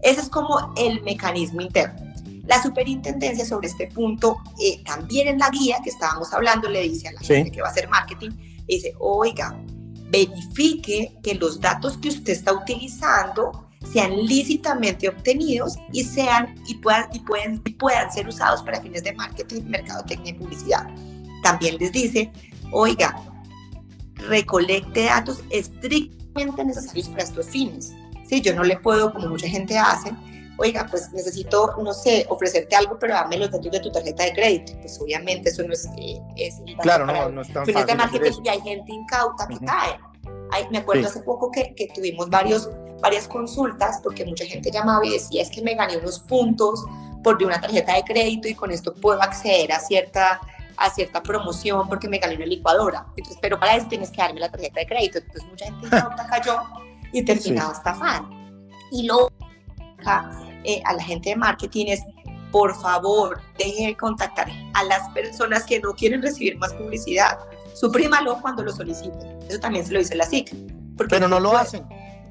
Ese 0.01 0.21
es 0.21 0.29
como 0.29 0.73
el 0.77 1.01
mecanismo 1.03 1.61
interno. 1.61 2.13
La 2.45 2.61
superintendencia 2.61 3.45
sobre 3.45 3.67
este 3.67 3.87
punto, 3.87 4.37
eh, 4.59 4.83
también 4.83 5.29
en 5.29 5.39
la 5.39 5.49
guía 5.49 5.77
que 5.83 5.89
estábamos 5.89 6.33
hablando, 6.33 6.69
le 6.69 6.81
dice 6.81 7.07
a 7.07 7.13
la 7.13 7.21
gente 7.21 7.51
que 7.51 7.61
va 7.61 7.69
a 7.69 7.71
hacer 7.71 7.87
marketing, 7.87 8.31
dice, 8.67 8.93
oiga, 8.99 9.57
verifique 10.13 11.17
que 11.23 11.33
los 11.33 11.59
datos 11.59 11.97
que 11.97 12.09
usted 12.09 12.33
está 12.33 12.53
utilizando 12.53 13.67
sean 13.91 14.15
lícitamente 14.15 15.09
obtenidos 15.09 15.75
y, 15.91 16.03
sean, 16.03 16.55
y, 16.67 16.75
puedan, 16.75 17.09
y, 17.13 17.19
pueden, 17.19 17.59
puedan 17.79 18.11
ser 18.11 18.27
usados 18.27 18.61
para 18.61 18.79
fines 18.79 19.03
de 19.03 19.13
marketing, 19.13 19.63
mercadotecnia 19.63 20.31
y 20.31 20.35
publicidad. 20.35 20.87
También 21.41 21.77
les 21.79 21.91
dice, 21.91 22.31
oiga, 22.71 23.19
recolecte 24.29 25.05
datos 25.05 25.43
estrictamente 25.49 26.63
necesarios 26.63 27.09
para 27.09 27.23
estos 27.23 27.47
fines. 27.47 27.91
Si 28.29 28.39
yo 28.39 28.55
no 28.55 28.63
le 28.63 28.77
puedo, 28.77 29.11
como 29.11 29.27
mucha 29.27 29.47
gente 29.47 29.77
hace, 29.77 30.11
oiga, 30.57 30.87
pues 30.89 31.11
necesito, 31.11 31.75
no 31.81 31.93
sé, 31.93 32.25
ofrecerte 32.29 32.75
algo, 32.75 32.97
pero 32.99 33.13
dame 33.13 33.37
los 33.37 33.51
datos 33.51 33.71
de 33.71 33.79
tu 33.79 33.91
tarjeta 33.91 34.23
de 34.23 34.33
crédito. 34.33 34.73
Pues 34.79 34.99
obviamente 35.01 35.49
eso 35.49 35.63
no 35.63 35.73
es... 35.73 35.87
Eh, 35.97 36.19
es 36.35 36.61
claro, 36.81 37.05
no, 37.05 37.29
no 37.29 37.41
es 37.41 37.51
tan 37.51 37.65
fácil. 37.65 37.85
De 37.85 37.95
marketing, 37.95 38.31
y 38.43 38.49
hay 38.49 38.61
gente 38.61 38.91
incauta 38.91 39.47
que 39.47 39.57
cae. 39.65 39.99
me 40.71 40.77
acuerdo 40.77 41.07
hace 41.07 41.21
poco 41.21 41.51
que, 41.51 41.73
que, 41.75 41.87
tuvimos 41.87 42.29
varios, 42.29 42.69
varias 43.01 43.27
consultas 43.27 43.99
porque 44.03 44.25
mucha 44.25 44.45
gente 44.45 44.71
llamaba 44.71 45.05
y 45.05 45.11
decía, 45.11 45.41
es 45.41 45.49
que 45.49 45.61
me 45.61 45.75
gané 45.75 45.97
unos 45.97 46.19
puntos 46.19 46.85
por 47.23 47.41
una 47.43 47.59
tarjeta 47.59 47.95
de 47.95 48.03
crédito 48.03 48.47
y 48.47 48.53
con 48.53 48.71
esto 48.71 48.93
puedo 48.93 49.21
acceder 49.21 49.71
a 49.71 49.79
cierta 49.79 50.41
a 50.77 50.89
cierta 50.89 51.21
promoción 51.21 51.87
porque 51.87 52.07
me 52.07 52.17
gané 52.17 52.35
una 52.35 52.45
licuadora. 52.45 53.05
Entonces, 53.15 53.37
pero 53.41 53.59
para 53.59 53.75
eso 53.75 53.87
tienes 53.87 54.09
que 54.09 54.17
darme 54.17 54.39
la 54.39 54.49
tarjeta 54.49 54.79
de 54.79 54.85
crédito. 54.87 55.19
Entonces, 55.19 55.43
mucha 55.49 55.65
gente 55.65 55.87
cayó 56.29 56.57
y 57.11 57.23
terminaba 57.23 57.73
sí. 57.73 57.77
estafando. 57.77 58.35
Y 58.91 59.03
lo 59.03 59.29
eh, 60.63 60.81
a 60.85 60.93
la 60.93 61.03
gente 61.03 61.29
de 61.29 61.35
marketing 61.35 61.87
es, 61.87 62.01
por 62.51 62.79
favor, 62.79 63.41
deje 63.57 63.87
de 63.87 63.97
contactar 63.97 64.49
a 64.73 64.83
las 64.83 65.09
personas 65.09 65.63
que 65.63 65.79
no 65.79 65.93
quieren 65.93 66.21
recibir 66.21 66.57
más 66.57 66.73
publicidad. 66.73 67.39
Suprímalo 67.73 68.39
cuando 68.41 68.63
lo 68.63 68.71
soliciten. 68.71 69.39
Eso 69.49 69.59
también 69.59 69.85
se 69.85 69.93
lo 69.93 69.99
dice 69.99 70.15
la 70.15 70.25
SIC. 70.25 70.55
Pero 71.09 71.27
no 71.27 71.39
lo 71.39 71.57
hacen. 71.57 71.85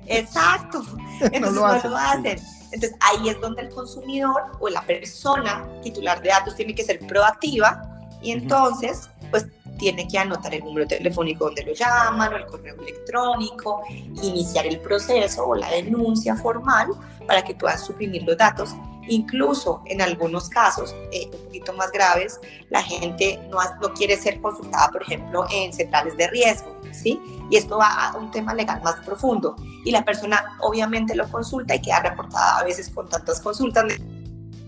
Exacto. 0.07 0.85
Entonces 1.21 1.41
no 1.41 1.51
lo 1.51 1.67
hacen. 1.67 1.91
No 1.91 1.97
lo 1.97 2.03
hacen. 2.03 2.39
Entonces 2.73 2.99
ahí 3.01 3.29
es 3.29 3.41
donde 3.41 3.63
el 3.63 3.69
consumidor 3.69 4.43
o 4.59 4.69
la 4.69 4.83
persona 4.83 5.69
titular 5.83 6.23
de 6.23 6.31
datos 6.31 6.57
tiene 6.57 6.75
que 6.75 6.83
ser 6.83 7.01
proactiva 7.01 7.83
y 8.23 8.31
entonces 8.31 9.11
pues 9.31 9.47
tiene 9.83 10.07
que 10.07 10.17
anotar 10.17 10.55
el 10.55 10.65
número 10.65 10.87
telefónico 10.87 11.47
donde 11.47 11.65
lo 11.65 11.73
llaman 11.73 12.33
o 12.33 12.37
el 12.37 12.47
correo 12.47 12.77
electrónico, 12.77 13.83
iniciar 14.23 14.65
el 14.65 14.79
proceso 14.79 15.45
o 15.45 15.57
la 15.57 15.69
denuncia 15.73 16.37
formal 16.37 16.91
para 17.27 17.43
que 17.43 17.57
puedan 17.57 17.81
suprimir 17.81 18.23
los 18.23 18.37
datos. 18.37 18.77
Incluso 19.09 19.83
en 19.87 20.01
algunos 20.01 20.49
casos 20.49 20.95
eh, 21.11 21.29
un 21.33 21.47
poquito 21.47 21.73
más 21.73 21.91
graves, 21.91 22.39
la 22.71 22.81
gente 22.81 23.41
no, 23.51 23.59
no 23.81 23.93
quiere 23.93 24.17
ser 24.17 24.41
consultada, 24.41 24.89
por 24.93 25.03
ejemplo, 25.03 25.47
en 25.53 25.73
centrales 25.73 26.17
de 26.17 26.29
riesgo, 26.29 26.77
¿sí? 26.93 27.21
Y 27.51 27.57
esto 27.57 27.79
va 27.79 27.89
a 27.89 28.17
un 28.17 28.31
tema 28.31 28.55
legal 28.55 28.81
más 28.85 29.05
profundo. 29.05 29.57
Y 29.85 29.91
la 29.91 30.05
persona 30.05 30.57
obviamente 30.61 31.17
lo 31.17 31.29
consulta 31.29 31.75
y 31.75 31.83
queda 31.83 32.03
reportada 32.03 32.59
a 32.59 32.65
veces 32.65 32.89
con 32.89 33.09
tantas 33.09 33.41
consultas, 33.41 33.85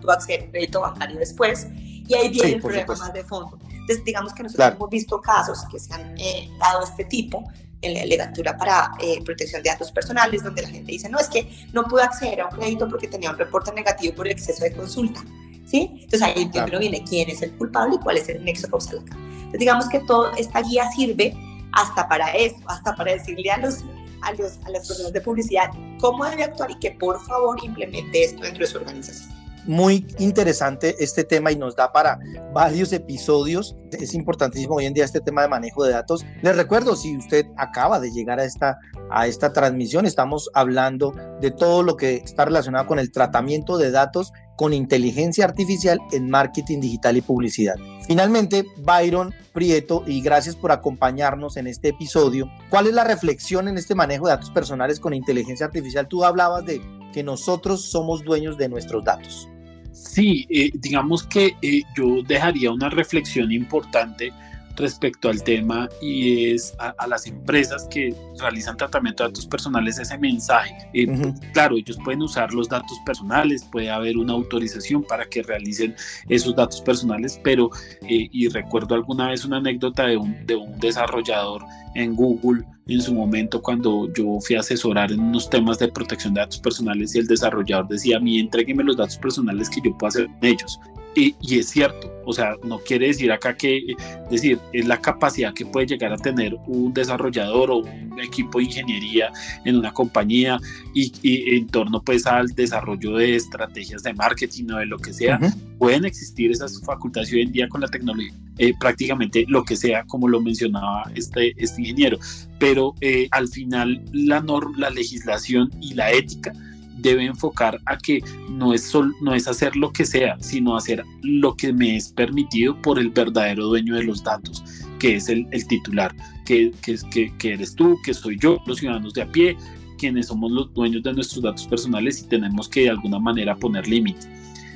tu 0.00 0.10
acceder 0.10 0.48
a 0.48 0.50
crédito 0.50 0.80
bancario 0.80 1.20
después, 1.20 1.68
y 2.08 2.14
ahí 2.14 2.28
viene 2.30 2.48
sí, 2.48 2.54
el 2.54 2.60
problema 2.60 2.96
más 2.96 3.12
de 3.12 3.22
fondo. 3.22 3.58
Entonces, 3.84 4.04
digamos 4.04 4.32
que 4.32 4.42
nosotros 4.42 4.64
claro. 4.64 4.76
hemos 4.76 4.88
visto 4.88 5.20
casos 5.20 5.58
que 5.70 5.78
se 5.78 5.92
han 5.92 6.14
eh, 6.18 6.48
dado 6.58 6.84
este 6.84 7.04
tipo 7.04 7.44
en 7.82 7.92
la 7.92 8.06
legatura 8.06 8.56
para 8.56 8.92
eh, 8.98 9.22
protección 9.22 9.62
de 9.62 9.68
datos 9.68 9.92
personales, 9.92 10.42
donde 10.42 10.62
la 10.62 10.68
gente 10.68 10.90
dice, 10.90 11.10
no, 11.10 11.18
es 11.18 11.28
que 11.28 11.66
no 11.74 11.84
pude 11.84 12.02
acceder 12.02 12.40
a 12.40 12.46
un 12.46 12.56
crédito 12.56 12.88
porque 12.88 13.08
tenía 13.08 13.30
un 13.30 13.36
reporte 13.36 13.72
negativo 13.74 14.14
por 14.14 14.26
exceso 14.26 14.64
de 14.64 14.72
consulta. 14.72 15.22
¿Sí? 15.66 15.90
Entonces 15.94 16.22
ahí 16.22 16.48
claro. 16.48 16.78
viene 16.78 17.04
quién 17.04 17.28
es 17.28 17.42
el 17.42 17.52
culpable 17.56 17.96
y 17.96 17.98
cuál 17.98 18.16
es 18.16 18.28
el 18.30 18.42
nexo 18.42 18.70
causal 18.70 19.00
acá. 19.00 19.16
Entonces 19.16 19.60
digamos 19.60 19.88
que 19.88 20.00
toda 20.00 20.34
esta 20.36 20.62
guía 20.62 20.90
sirve 20.90 21.34
hasta 21.72 22.08
para 22.08 22.30
eso, 22.32 22.56
hasta 22.66 22.94
para 22.94 23.12
decirle 23.12 23.50
a 23.50 23.58
los, 23.58 23.80
a 24.22 24.32
los 24.32 24.58
a 24.64 24.70
las 24.70 24.86
personas 24.86 25.12
de 25.12 25.20
publicidad 25.20 25.70
cómo 26.00 26.24
debe 26.24 26.44
actuar 26.44 26.70
y 26.70 26.78
que 26.78 26.92
por 26.92 27.20
favor 27.24 27.58
implemente 27.62 28.24
esto 28.24 28.42
dentro 28.42 28.60
de 28.60 28.66
su 28.70 28.78
organización 28.78 29.43
muy 29.66 30.06
interesante 30.18 30.94
este 30.98 31.24
tema 31.24 31.52
y 31.52 31.56
nos 31.56 31.76
da 31.76 31.92
para 31.92 32.18
varios 32.52 32.92
episodios. 32.92 33.76
Es 33.92 34.14
importantísimo 34.14 34.76
hoy 34.76 34.86
en 34.86 34.94
día 34.94 35.04
este 35.04 35.20
tema 35.20 35.42
de 35.42 35.48
manejo 35.48 35.84
de 35.84 35.92
datos. 35.92 36.24
Les 36.42 36.56
recuerdo, 36.56 36.96
si 36.96 37.16
usted 37.16 37.46
acaba 37.56 38.00
de 38.00 38.10
llegar 38.10 38.40
a 38.40 38.44
esta, 38.44 38.78
a 39.10 39.26
esta 39.26 39.52
transmisión, 39.52 40.06
estamos 40.06 40.50
hablando 40.54 41.14
de 41.40 41.50
todo 41.50 41.82
lo 41.82 41.96
que 41.96 42.16
está 42.16 42.44
relacionado 42.44 42.86
con 42.86 42.98
el 42.98 43.12
tratamiento 43.12 43.78
de 43.78 43.90
datos 43.90 44.32
con 44.56 44.72
inteligencia 44.72 45.44
artificial 45.44 45.98
en 46.12 46.30
marketing 46.30 46.80
digital 46.80 47.16
y 47.16 47.22
publicidad. 47.22 47.74
Finalmente, 48.06 48.64
Byron 48.78 49.34
Prieto, 49.52 50.04
y 50.06 50.20
gracias 50.20 50.56
por 50.56 50.72
acompañarnos 50.72 51.56
en 51.56 51.66
este 51.66 51.88
episodio. 51.88 52.48
¿Cuál 52.70 52.86
es 52.86 52.94
la 52.94 53.04
reflexión 53.04 53.68
en 53.68 53.78
este 53.78 53.94
manejo 53.94 54.26
de 54.26 54.32
datos 54.32 54.50
personales 54.50 55.00
con 55.00 55.14
inteligencia 55.14 55.66
artificial? 55.66 56.06
Tú 56.08 56.24
hablabas 56.24 56.64
de 56.64 56.80
que 57.12 57.22
nosotros 57.22 57.90
somos 57.90 58.24
dueños 58.24 58.58
de 58.58 58.68
nuestros 58.68 59.04
datos. 59.04 59.48
Sí, 59.94 60.44
eh, 60.50 60.70
digamos 60.74 61.22
que 61.22 61.56
eh, 61.62 61.82
yo 61.96 62.22
dejaría 62.26 62.72
una 62.72 62.90
reflexión 62.90 63.52
importante 63.52 64.32
respecto 64.76 65.28
al 65.28 65.42
tema 65.42 65.88
y 66.00 66.50
es 66.50 66.74
a, 66.78 66.94
a, 66.98 67.06
las 67.06 67.26
empresas 67.26 67.86
que 67.90 68.14
realizan 68.38 68.76
tratamiento 68.76 69.22
de 69.22 69.30
datos 69.30 69.46
personales 69.46 69.98
ese 69.98 70.18
mensaje. 70.18 70.74
Eh, 70.92 71.06
uh 71.08 71.12
-huh. 71.12 71.52
Claro, 71.52 71.76
ellos 71.76 71.98
pueden 72.04 72.22
usar 72.22 72.52
los 72.52 72.68
datos 72.68 72.98
personales, 73.06 73.64
puede 73.70 73.90
haber 73.90 74.16
una 74.16 74.32
autorización 74.32 75.02
para 75.04 75.26
que 75.26 75.42
realicen 75.42 75.94
esos 76.28 76.54
datos 76.56 76.80
personales, 76.80 77.40
pero, 77.42 77.70
eh, 78.02 78.28
y 78.30 78.48
recuerdo 78.48 78.94
alguna 78.94 79.30
vez 79.30 79.44
una 79.44 79.58
anécdota 79.58 80.06
de 80.06 80.16
un, 80.16 80.46
de 80.46 80.56
un 80.56 80.78
desarrollador 80.80 81.62
en 81.94 82.14
Google 82.14 82.64
en 82.86 83.00
su 83.00 83.14
momento 83.14 83.62
cuando 83.62 84.12
yo 84.12 84.38
fui 84.40 84.56
a 84.56 84.60
asesorar 84.60 85.10
en 85.10 85.20
unos 85.20 85.48
temas 85.48 85.78
de 85.78 85.88
protección 85.88 86.34
de 86.34 86.40
datos 86.40 86.58
personales 86.58 87.14
y 87.14 87.18
el 87.18 87.26
desarrollador 87.26 87.88
decía 87.88 88.18
a 88.18 88.20
mí 88.20 88.38
entrégueme 88.38 88.84
los 88.84 88.96
datos 88.96 89.16
personales 89.16 89.70
que 89.70 89.80
yo 89.82 89.96
puedo 89.96 90.08
hacer 90.08 90.26
con 90.26 90.44
ellos 90.44 90.78
y, 91.14 91.34
y, 91.40 91.58
es 91.58 91.70
cierto, 91.70 92.12
o 92.24 92.32
sea, 92.32 92.56
no 92.64 92.78
quiere 92.78 93.08
decir 93.08 93.30
acá 93.30 93.56
que, 93.56 93.78
es 93.78 94.30
decir, 94.30 94.58
es 94.72 94.86
la 94.86 95.00
capacidad 95.00 95.52
que 95.54 95.66
puede 95.66 95.86
llegar 95.86 96.12
a 96.12 96.16
tener 96.16 96.56
un 96.66 96.92
desarrollador 96.92 97.70
o 97.70 97.76
un 97.78 98.20
equipo 98.20 98.58
de 98.58 98.64
ingeniería 98.64 99.30
en 99.64 99.76
una 99.76 99.92
compañía 99.92 100.58
y, 100.94 101.12
y 101.22 101.56
en 101.56 101.66
torno 101.68 102.02
pues 102.02 102.26
al 102.26 102.48
desarrollo 102.48 103.16
de 103.16 103.36
estrategias 103.36 104.02
de 104.02 104.14
marketing 104.14 104.70
o 104.72 104.78
de 104.78 104.86
lo 104.86 104.98
que 104.98 105.12
sea, 105.12 105.38
uh 105.40 105.44
-huh. 105.44 105.78
pueden 105.78 106.04
existir 106.04 106.50
esas 106.50 106.80
facultades 106.80 107.32
hoy 107.32 107.42
en 107.42 107.52
día 107.52 107.68
con 107.68 107.80
la 107.80 107.88
tecnología, 107.88 108.32
eh, 108.58 108.72
prácticamente 108.78 109.44
lo 109.48 109.64
que 109.64 109.76
sea, 109.76 110.04
como 110.04 110.28
lo 110.28 110.40
mencionaba 110.40 111.10
este, 111.14 111.54
este 111.56 111.82
ingeniero, 111.82 112.18
pero 112.58 112.94
eh, 113.00 113.28
al 113.30 113.48
final 113.48 114.02
la, 114.12 114.40
norma, 114.40 114.76
la 114.78 114.90
legislación 114.90 115.70
y 115.80 115.94
la 115.94 116.12
ética 116.12 116.52
debe 116.98 117.24
enfocar 117.24 117.80
a 117.86 117.96
que 117.98 118.22
no 118.50 118.72
es, 118.72 118.82
sol, 118.84 119.14
no 119.20 119.34
es 119.34 119.48
hacer 119.48 119.74
lo 119.76 119.92
que 119.92 120.04
sea, 120.04 120.36
sino 120.40 120.76
hacer 120.76 121.04
lo 121.22 121.54
que 121.56 121.72
me 121.72 121.96
es 121.96 122.12
permitido 122.12 122.80
por 122.82 122.98
el 122.98 123.10
verdadero 123.10 123.66
dueño 123.66 123.94
de 123.94 124.04
los 124.04 124.22
datos, 124.22 124.62
que 124.98 125.16
es 125.16 125.28
el, 125.28 125.46
titular, 125.66 126.14
que, 126.46 126.72
que, 126.82 127.32
que, 127.38 127.52
eres 127.52 127.74
tú, 127.74 127.96
que 128.04 128.14
soy 128.14 128.38
yo, 128.40 128.58
los 128.66 128.78
ciudadanos 128.78 129.14
de 129.14 129.22
a 129.22 129.30
pie, 129.30 129.56
quienes 129.98 130.26
somos 130.26 130.50
los 130.50 130.72
dueños 130.74 131.02
de 131.02 131.12
nuestros 131.12 131.42
datos 131.42 131.66
personales 131.66 132.22
y 132.22 132.28
tenemos 132.28 132.68
que 132.68 132.82
de 132.82 132.90
alguna 132.90 133.18
manera 133.18 133.56
poner 133.56 133.86
límite. 133.86 134.26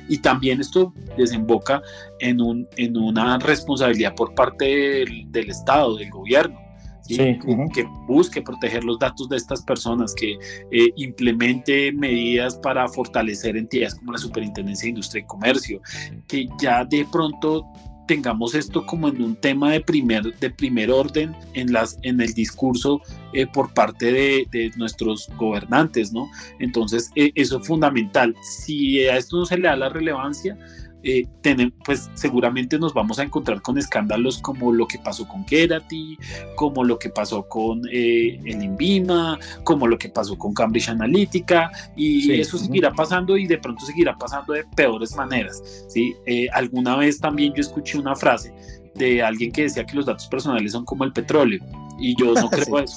Y 0.07 0.17
también 0.17 0.59
esto 0.59 0.91
desemboca 1.17 1.83
en, 2.19 2.41
un, 2.41 2.67
en 2.77 2.97
una 2.97 3.37
responsabilidad 3.37 4.15
por 4.15 4.33
parte 4.33 4.65
del 4.65 5.49
Estado, 5.49 5.97
del 5.97 6.09
gobierno 6.09 6.68
¿sí? 7.09 7.15
Sí, 7.15 7.39
uh 7.45 7.55
-huh. 7.55 7.73
que 7.73 7.83
busque 8.07 8.41
proteger 8.41 8.83
los 8.83 8.99
datos 8.99 9.27
de 9.29 9.37
estas 9.37 9.61
personas, 9.63 10.13
que 10.13 10.33
eh, 10.71 10.93
implemente 10.95 11.91
medidas 11.91 12.55
para 12.57 12.87
fortalecer 12.87 13.57
entidades 13.57 13.95
como 13.95 14.13
la 14.13 14.17
Superintendencia 14.19 14.85
de 14.85 14.89
Industria 14.89 15.23
y 15.23 15.27
Comercio, 15.27 15.81
que 16.27 16.47
ya 16.61 16.85
de 16.85 17.05
pronto 17.11 17.65
tengamos 18.09 18.55
esto 18.55 18.83
como 18.87 19.07
en 19.07 19.21
un 19.21 19.35
tema 19.35 19.71
de 19.71 19.81
primer, 19.81 20.23
de 20.39 20.49
primer 20.49 20.89
orden 20.89 21.35
en, 21.53 21.71
las, 21.71 21.95
en 22.01 22.19
el 22.19 22.33
discurso 22.33 22.99
eh, 23.33 23.45
por 23.45 23.71
parte 23.75 24.11
de, 24.11 24.47
de, 24.49 24.71
nuestros 24.77 25.29
gobernantes, 25.37 26.11
¿no? 26.11 26.27
Entonces, 26.59 27.11
eh, 27.15 27.31
eso 27.35 27.59
es 27.59 27.67
fundamental. 27.67 28.35
Si 28.41 29.05
a 29.07 29.15
esto 29.15 29.37
no 29.37 29.45
se 29.45 29.57
le 29.57 29.67
da 29.67 29.75
la 29.75 29.89
relevancia, 29.89 30.57
eh, 31.01 31.25
tenemos, 31.41 31.73
pues 31.85 32.09
seguramente 32.13 32.77
nos 32.77 32.93
vamos 32.93 33.19
a 33.19 33.23
encontrar 33.23 33.61
con 33.61 33.77
escándalos 33.77 34.39
como 34.39 34.73
lo 34.73 34.85
que 34.85 34.99
pasó 34.99 35.25
con 35.27 35.45
Kerati, 35.45 36.17
como 36.55 36.83
lo 36.83 36.99
que 36.99 37.09
pasó 37.09 37.47
con 37.47 37.81
eh, 37.89 38.37
el 38.43 38.63
Invima, 38.63 39.39
como 39.63 39.87
lo 39.87 39.97
que 39.97 40.09
pasó 40.09 40.37
con 40.37 40.53
Cambridge 40.53 40.89
Analytica, 40.89 41.71
y 41.95 42.23
sí, 42.23 42.33
eso 42.33 42.57
seguirá 42.57 42.91
pasando 42.91 43.37
y 43.37 43.47
de 43.47 43.57
pronto 43.57 43.85
seguirá 43.85 44.17
pasando 44.17 44.53
de 44.53 44.65
peores 44.75 45.15
maneras. 45.15 45.61
¿sí? 45.87 46.15
Eh, 46.25 46.47
alguna 46.51 46.97
vez 46.97 47.19
también 47.19 47.53
yo 47.53 47.61
escuché 47.61 47.97
una 47.97 48.15
frase 48.15 48.53
de 48.95 49.23
alguien 49.23 49.53
que 49.53 49.63
decía 49.63 49.85
que 49.85 49.95
los 49.95 50.05
datos 50.05 50.27
personales 50.27 50.73
son 50.73 50.83
como 50.83 51.05
el 51.05 51.13
petróleo, 51.13 51.63
y 51.97 52.13
yo 52.19 52.33
no 52.33 52.49
creo 52.49 52.65
sí. 52.65 52.83
eso. 52.83 52.95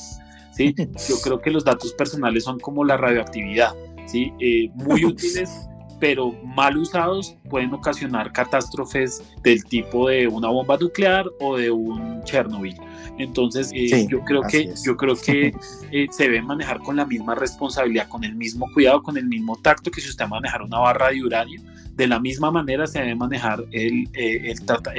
¿sí? 0.52 0.74
Yo 1.08 1.20
creo 1.22 1.40
que 1.40 1.50
los 1.50 1.64
datos 1.64 1.92
personales 1.92 2.42
son 2.42 2.58
como 2.58 2.84
la 2.84 2.96
radioactividad, 2.96 3.72
¿sí? 4.06 4.32
muy 4.74 5.04
útiles 5.04 5.68
pero 6.02 6.32
mal 6.44 6.76
usados 6.76 7.36
pueden 7.48 7.72
ocasionar 7.72 8.32
catástrofes 8.32 9.22
del 9.44 9.62
tipo 9.62 10.08
de 10.08 10.26
una 10.26 10.48
bomba 10.48 10.76
nuclear 10.76 11.24
o 11.38 11.56
de 11.56 11.70
un 11.70 12.24
Chernobyl. 12.24 12.74
Entonces, 13.18 13.70
eh, 13.72 14.08
yo 14.10 14.18
creo 14.24 14.42
que, 14.42 14.74
yo 14.84 14.96
creo 14.96 15.14
que 15.14 15.54
eh, 15.92 16.08
se 16.10 16.24
debe 16.24 16.42
manejar 16.42 16.80
con 16.80 16.96
la 16.96 17.06
misma 17.06 17.36
responsabilidad, 17.36 18.08
con 18.08 18.24
el 18.24 18.34
mismo 18.34 18.66
cuidado, 18.74 19.00
con 19.00 19.16
el 19.16 19.26
mismo 19.26 19.56
tacto 19.62 19.92
que 19.92 20.00
si 20.00 20.10
usted 20.10 20.26
manejar 20.26 20.62
una 20.62 20.80
barra 20.80 21.10
de 21.10 21.22
uranio. 21.22 21.62
De 21.92 22.08
la 22.08 22.18
misma 22.18 22.50
manera 22.50 22.88
se 22.88 22.98
debe 22.98 23.14
manejar 23.14 23.64
el, 23.70 24.08
eh, 24.14 24.52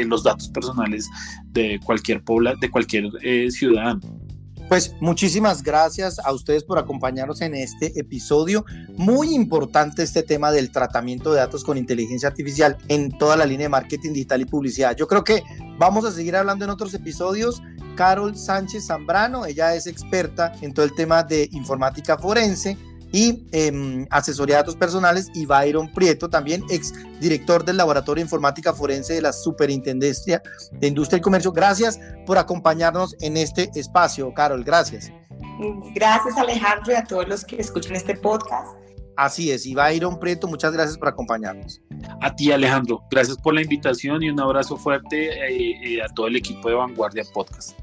los 0.06 0.24
datos 0.24 0.48
personales 0.48 1.10
de 1.48 1.82
cualquier 1.84 2.24
pobla, 2.24 2.56
de 2.56 2.72
cualquier 2.72 3.12
ciudadano. 3.52 4.00
Pues 4.70 4.96
muchísimas 5.00 5.62
gracias 5.62 6.20
a 6.20 6.32
ustedes 6.32 6.64
por 6.64 6.80
acompañarnos 6.80 7.42
en 7.42 7.54
este 7.54 8.00
episodio. 8.00 8.66
Muy 8.96 9.36
importante 9.36 10.04
este 10.04 10.24
tema 10.24 10.52
del 10.52 10.72
tratamiento 10.72 11.32
de 11.32 11.40
datos 11.40 11.64
con 11.64 11.78
inteligencia 11.78 12.30
artificial 12.30 12.78
en 12.88 13.16
toda 13.18 13.36
la 13.36 13.46
línea 13.46 13.66
de 13.66 13.70
marketing 13.70 14.14
digital 14.14 14.42
y 14.42 14.46
publicidad. 14.46 14.96
Yo 14.96 15.08
creo 15.08 15.24
que 15.24 15.44
vamos 15.78 16.06
a 16.06 16.12
seguir 16.12 16.36
hablando 16.36 16.66
en 16.66 16.72
otros 16.72 16.94
episodios. 16.94 17.62
Carol 17.96 18.36
Sánchez 18.36 18.88
Zambrano, 18.88 19.46
ella 19.46 19.76
es 19.76 19.86
experta 19.86 20.54
en 20.62 20.74
todo 20.74 20.86
el 20.86 20.96
tema 20.96 21.22
de 21.22 21.48
informática 21.52 22.18
forense 22.18 22.78
y 23.14 23.48
eh, 23.52 24.08
asesoría 24.10 24.56
de 24.56 24.62
datos 24.64 24.76
personales, 24.76 25.30
y 25.36 25.46
Byron 25.46 25.94
Prieto, 25.94 26.30
también 26.30 26.64
ex 26.70 26.94
director 27.22 27.64
del 27.64 27.78
Laboratorio 27.78 28.22
de 28.22 28.26
Informática 28.26 28.74
Forense 28.74 29.14
de 29.14 29.22
la 29.22 29.32
Superintendencia 29.32 30.42
de 30.72 30.88
Industria 30.88 31.20
y 31.20 31.22
Comercio. 31.22 31.52
Gracias 31.52 32.00
por 32.26 32.40
acompañarnos 32.40 33.16
en 33.22 33.38
este 33.38 33.70
espacio, 33.76 34.34
Carol, 34.34 34.64
gracias. 34.64 35.12
Gracias 35.94 36.36
Alejandro 36.38 36.92
y 36.92 36.96
a 36.96 37.04
todos 37.04 37.28
los 37.28 37.46
que 37.46 37.62
escuchan 37.62 37.96
este 37.96 38.16
podcast. 38.16 38.76
Así 39.16 39.52
es, 39.52 39.68
y 39.68 39.76
Byron 39.76 40.20
Prieto, 40.20 40.48
muchas 40.48 40.74
gracias 40.74 40.98
por 40.98 41.08
acompañarnos. 41.08 41.82
A 42.20 42.36
ti 42.36 42.52
Alejandro, 42.52 43.04
gracias 43.12 43.38
por 43.38 43.54
la 43.54 43.62
invitación 43.62 44.24
y 44.24 44.32
un 44.32 44.40
abrazo 44.40 44.76
fuerte 44.76 45.30
eh, 45.30 45.80
eh, 45.84 46.02
a 46.02 46.08
todo 46.08 46.26
el 46.26 46.36
equipo 46.36 46.68
de 46.68 46.74
Vanguardia 46.74 47.24
Podcast. 47.32 47.78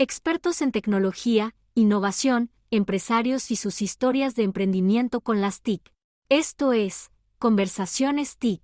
Expertos 0.00 0.60
en 0.60 0.72
tecnología, 0.72 1.54
innovación, 1.78 2.50
empresarios 2.72 3.52
y 3.52 3.56
sus 3.56 3.82
historias 3.82 4.34
de 4.34 4.42
emprendimiento 4.42 5.20
con 5.20 5.40
las 5.40 5.62
TIC. 5.62 5.92
Esto 6.28 6.72
es, 6.72 7.10
Conversaciones 7.38 8.36
TIC. 8.36 8.60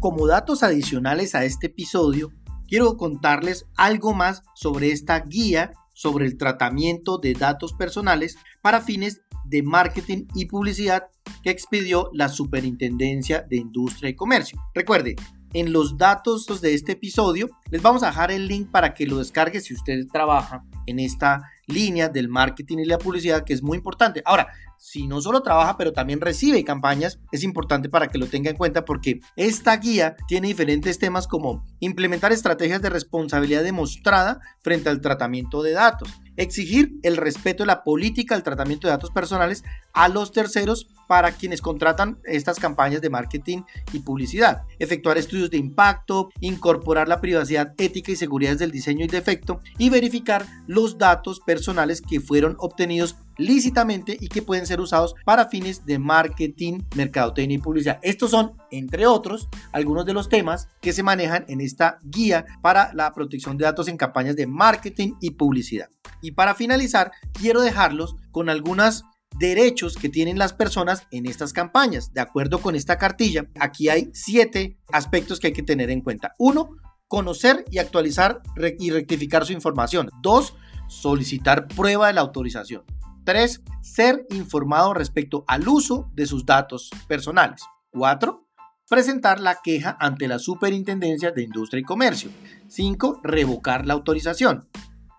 Como 0.00 0.26
datos 0.26 0.64
adicionales 0.64 1.36
a 1.36 1.44
este 1.44 1.68
episodio, 1.68 2.32
quiero 2.66 2.96
contarles 2.96 3.66
algo 3.76 4.12
más 4.12 4.42
sobre 4.56 4.90
esta 4.90 5.20
guía 5.20 5.72
sobre 5.94 6.26
el 6.26 6.36
tratamiento 6.36 7.18
de 7.18 7.34
datos 7.34 7.72
personales 7.74 8.36
para 8.62 8.80
fines 8.80 9.20
de 9.44 9.62
marketing 9.62 10.26
y 10.34 10.46
publicidad 10.46 11.04
que 11.44 11.50
expidió 11.50 12.10
la 12.12 12.28
Superintendencia 12.28 13.42
de 13.42 13.58
Industria 13.58 14.10
y 14.10 14.16
Comercio. 14.16 14.58
Recuerde, 14.74 15.14
en 15.52 15.72
los 15.72 15.96
datos 15.96 16.60
de 16.60 16.74
este 16.74 16.92
episodio 16.92 17.50
les 17.70 17.82
vamos 17.82 18.02
a 18.02 18.06
dejar 18.06 18.30
el 18.30 18.48
link 18.48 18.70
para 18.70 18.94
que 18.94 19.06
lo 19.06 19.18
descargue 19.18 19.60
si 19.60 19.74
usted 19.74 20.06
trabaja 20.12 20.64
en 20.86 20.98
esta 20.98 21.42
línea 21.66 22.08
del 22.08 22.28
marketing 22.28 22.78
y 22.78 22.84
la 22.84 22.98
publicidad 22.98 23.44
que 23.44 23.52
es 23.52 23.62
muy 23.62 23.78
importante. 23.78 24.22
Ahora, 24.24 24.48
si 24.78 25.06
no 25.06 25.20
solo 25.20 25.42
trabaja, 25.42 25.76
pero 25.76 25.92
también 25.92 26.20
recibe 26.20 26.64
campañas, 26.64 27.20
es 27.30 27.44
importante 27.44 27.88
para 27.88 28.08
que 28.08 28.18
lo 28.18 28.26
tenga 28.26 28.50
en 28.50 28.56
cuenta 28.56 28.84
porque 28.84 29.20
esta 29.36 29.76
guía 29.76 30.16
tiene 30.26 30.48
diferentes 30.48 30.98
temas 30.98 31.28
como 31.28 31.64
implementar 31.78 32.32
estrategias 32.32 32.82
de 32.82 32.90
responsabilidad 32.90 33.62
demostrada 33.62 34.40
frente 34.60 34.88
al 34.88 35.00
tratamiento 35.00 35.62
de 35.62 35.70
datos, 35.70 36.08
exigir 36.36 36.94
el 37.02 37.16
respeto 37.16 37.62
de 37.62 37.68
la 37.68 37.84
política 37.84 38.34
del 38.34 38.44
tratamiento 38.44 38.86
de 38.86 38.92
datos 38.92 39.10
personales 39.10 39.64
a 39.92 40.08
los 40.08 40.32
terceros 40.32 40.88
para 41.08 41.32
quienes 41.32 41.60
contratan 41.60 42.18
estas 42.24 42.58
campañas 42.58 43.02
de 43.02 43.10
marketing 43.10 43.62
y 43.92 43.98
publicidad, 43.98 44.62
efectuar 44.78 45.18
estudios 45.18 45.50
de 45.50 45.58
impacto, 45.58 46.30
incorporar 46.40 47.08
la 47.08 47.20
privacidad 47.20 47.74
ética 47.76 48.12
y 48.12 48.16
seguridad 48.16 48.56
del 48.56 48.70
diseño 48.70 49.04
y 49.04 49.08
defecto 49.08 49.60
y 49.78 49.90
verificar 49.90 50.46
los 50.66 50.98
datos 50.98 51.40
personales 51.40 52.00
que 52.00 52.20
fueron 52.20 52.56
obtenidos 52.58 53.16
lícitamente 53.38 54.16
y 54.20 54.28
que 54.28 54.42
pueden 54.42 54.66
ser 54.66 54.80
usados 54.80 55.14
para 55.24 55.48
fines 55.48 55.84
de 55.86 55.98
marketing, 55.98 56.80
mercadotecnia 56.96 57.56
y 57.56 57.60
publicidad. 57.60 57.98
Estos 58.02 58.30
son, 58.30 58.52
entre 58.70 59.06
otros, 59.06 59.48
algunos 59.72 60.06
de 60.06 60.12
los 60.12 60.28
temas 60.28 60.68
que 60.80 60.92
se 60.92 61.02
manejan 61.02 61.44
en 61.48 61.60
esta 61.60 61.98
guía 62.02 62.44
para 62.62 62.92
la 62.94 63.12
protección 63.12 63.56
de 63.56 63.64
datos 63.64 63.88
en 63.88 63.96
campañas 63.96 64.36
de 64.36 64.46
marketing 64.46 65.14
y 65.20 65.32
publicidad. 65.32 65.88
Y 66.20 66.32
para 66.32 66.54
finalizar, 66.54 67.12
quiero 67.32 67.62
dejarlos 67.62 68.16
con 68.30 68.48
algunos 68.48 69.04
derechos 69.38 69.96
que 69.96 70.08
tienen 70.08 70.38
las 70.38 70.52
personas 70.52 71.06
en 71.10 71.26
estas 71.26 71.52
campañas. 71.52 72.12
De 72.12 72.20
acuerdo 72.20 72.60
con 72.60 72.74
esta 72.74 72.98
cartilla, 72.98 73.46
aquí 73.58 73.88
hay 73.88 74.10
siete 74.12 74.78
aspectos 74.92 75.40
que 75.40 75.48
hay 75.48 75.52
que 75.52 75.62
tener 75.62 75.90
en 75.90 76.00
cuenta. 76.00 76.34
Uno, 76.38 76.76
conocer 77.08 77.64
y 77.70 77.78
actualizar 77.78 78.42
y 78.78 78.90
rectificar 78.90 79.44
su 79.44 79.52
información. 79.52 80.10
Dos, 80.22 80.54
solicitar 80.88 81.68
prueba 81.68 82.06
de 82.08 82.14
la 82.14 82.20
autorización. 82.20 82.84
3. 83.24 83.62
Ser 83.80 84.26
informado 84.30 84.94
respecto 84.94 85.44
al 85.46 85.68
uso 85.68 86.10
de 86.14 86.26
sus 86.26 86.46
datos 86.46 86.90
personales. 87.08 87.62
4. 87.92 88.46
Presentar 88.88 89.40
la 89.40 89.60
queja 89.62 89.96
ante 89.98 90.28
la 90.28 90.38
Superintendencia 90.38 91.30
de 91.30 91.42
Industria 91.42 91.80
y 91.80 91.84
Comercio. 91.84 92.30
5. 92.68 93.20
Revocar 93.22 93.86
la 93.86 93.94
autorización. 93.94 94.68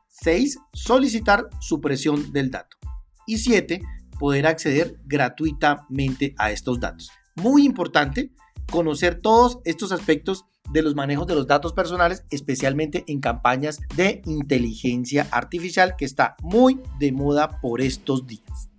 6. 0.09 0.59
Solicitar 0.73 1.49
supresión 1.59 2.31
del 2.31 2.51
dato. 2.51 2.77
Y 3.25 3.37
7. 3.37 3.81
Poder 4.19 4.47
acceder 4.47 4.99
gratuitamente 5.05 6.35
a 6.37 6.51
estos 6.51 6.79
datos. 6.79 7.11
Muy 7.35 7.65
importante 7.65 8.31
conocer 8.71 9.19
todos 9.19 9.59
estos 9.65 9.91
aspectos 9.91 10.45
de 10.71 10.81
los 10.81 10.95
manejos 10.95 11.27
de 11.27 11.35
los 11.35 11.47
datos 11.47 11.73
personales, 11.73 12.23
especialmente 12.29 13.03
en 13.07 13.19
campañas 13.19 13.79
de 13.95 14.21
inteligencia 14.25 15.27
artificial 15.31 15.95
que 15.97 16.05
está 16.05 16.35
muy 16.41 16.79
de 16.99 17.11
moda 17.11 17.61
por 17.61 17.81
estos 17.81 18.25
días. 18.25 18.69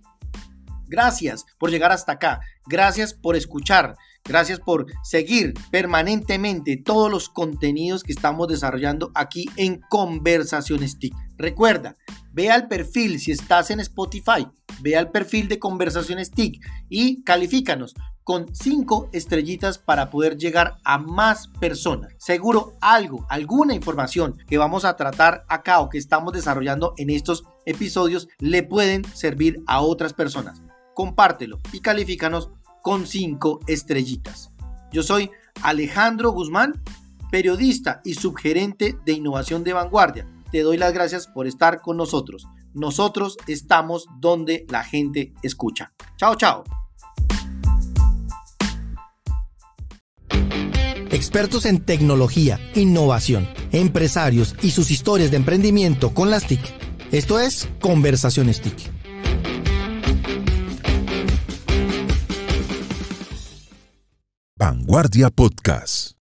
Gracias 0.87 1.45
por 1.57 1.71
llegar 1.71 1.91
hasta 1.91 2.13
acá, 2.13 2.41
gracias 2.67 3.13
por 3.13 3.35
escuchar, 3.35 3.95
gracias 4.23 4.59
por 4.59 4.85
seguir 5.03 5.53
permanentemente 5.71 6.77
todos 6.77 7.09
los 7.09 7.29
contenidos 7.29 8.03
que 8.03 8.11
estamos 8.11 8.47
desarrollando 8.47 9.11
aquí 9.15 9.49
en 9.55 9.81
Conversaciones 9.89 10.99
TIC. 10.99 11.15
Recuerda, 11.37 11.95
ve 12.31 12.51
al 12.51 12.67
perfil 12.67 13.19
si 13.19 13.31
estás 13.31 13.71
en 13.71 13.79
Spotify, 13.79 14.47
ve 14.81 14.95
al 14.95 15.09
perfil 15.11 15.47
de 15.47 15.59
Conversaciones 15.59 16.29
TIC 16.31 16.63
y 16.87 17.23
califícanos 17.23 17.95
con 18.25 18.53
cinco 18.53 19.07
estrellitas 19.13 19.77
para 19.77 20.09
poder 20.09 20.35
llegar 20.35 20.79
a 20.83 20.97
más 20.97 21.47
personas. 21.47 22.11
Seguro 22.17 22.73
algo, 22.81 23.25
alguna 23.29 23.75
información 23.75 24.35
que 24.47 24.57
vamos 24.57 24.83
a 24.83 24.95
tratar 24.97 25.45
acá 25.47 25.79
o 25.79 25.89
que 25.89 25.99
estamos 25.99 26.33
desarrollando 26.33 26.95
en 26.97 27.11
estos 27.11 27.45
episodios 27.65 28.27
le 28.39 28.63
pueden 28.63 29.05
servir 29.05 29.63
a 29.67 29.79
otras 29.79 30.13
personas. 30.13 30.63
Compártelo 30.95 31.59
y 31.71 31.81
califícanos 31.81 32.49
con 32.81 33.05
cinco 33.05 33.59
estrellitas. 33.67 34.51
Yo 34.91 35.03
soy 35.03 35.29
Alejandro 35.61 36.31
Guzmán, 36.31 36.81
periodista 37.29 38.01
y 38.03 38.15
subgerente 38.15 38.97
de 39.05 39.13
innovación 39.13 39.63
de 39.63 39.73
vanguardia. 39.73 40.27
Te 40.51 40.61
doy 40.61 40.77
las 40.77 40.93
gracias 40.93 41.27
por 41.27 41.45
estar 41.45 41.81
con 41.81 41.97
nosotros. 41.97 42.47
Nosotros 42.73 43.37
estamos 43.45 44.07
donde 44.19 44.65
la 44.69 44.83
gente 44.83 45.33
escucha. 45.43 45.93
Chao, 46.17 46.35
chao. 46.35 46.84
Expertos 51.15 51.65
en 51.65 51.79
tecnología, 51.79 52.59
innovación, 52.75 53.47
empresarios 53.71 54.55
y 54.61 54.71
sus 54.71 54.91
historias 54.91 55.31
de 55.31 55.37
emprendimiento 55.37 56.13
con 56.13 56.29
las 56.29 56.45
TIC. 56.45 56.61
Esto 57.11 57.39
es 57.39 57.69
Conversaciones 57.79 58.61
TIC. 58.61 58.91
Vanguardia 64.57 65.29
Podcast. 65.29 66.14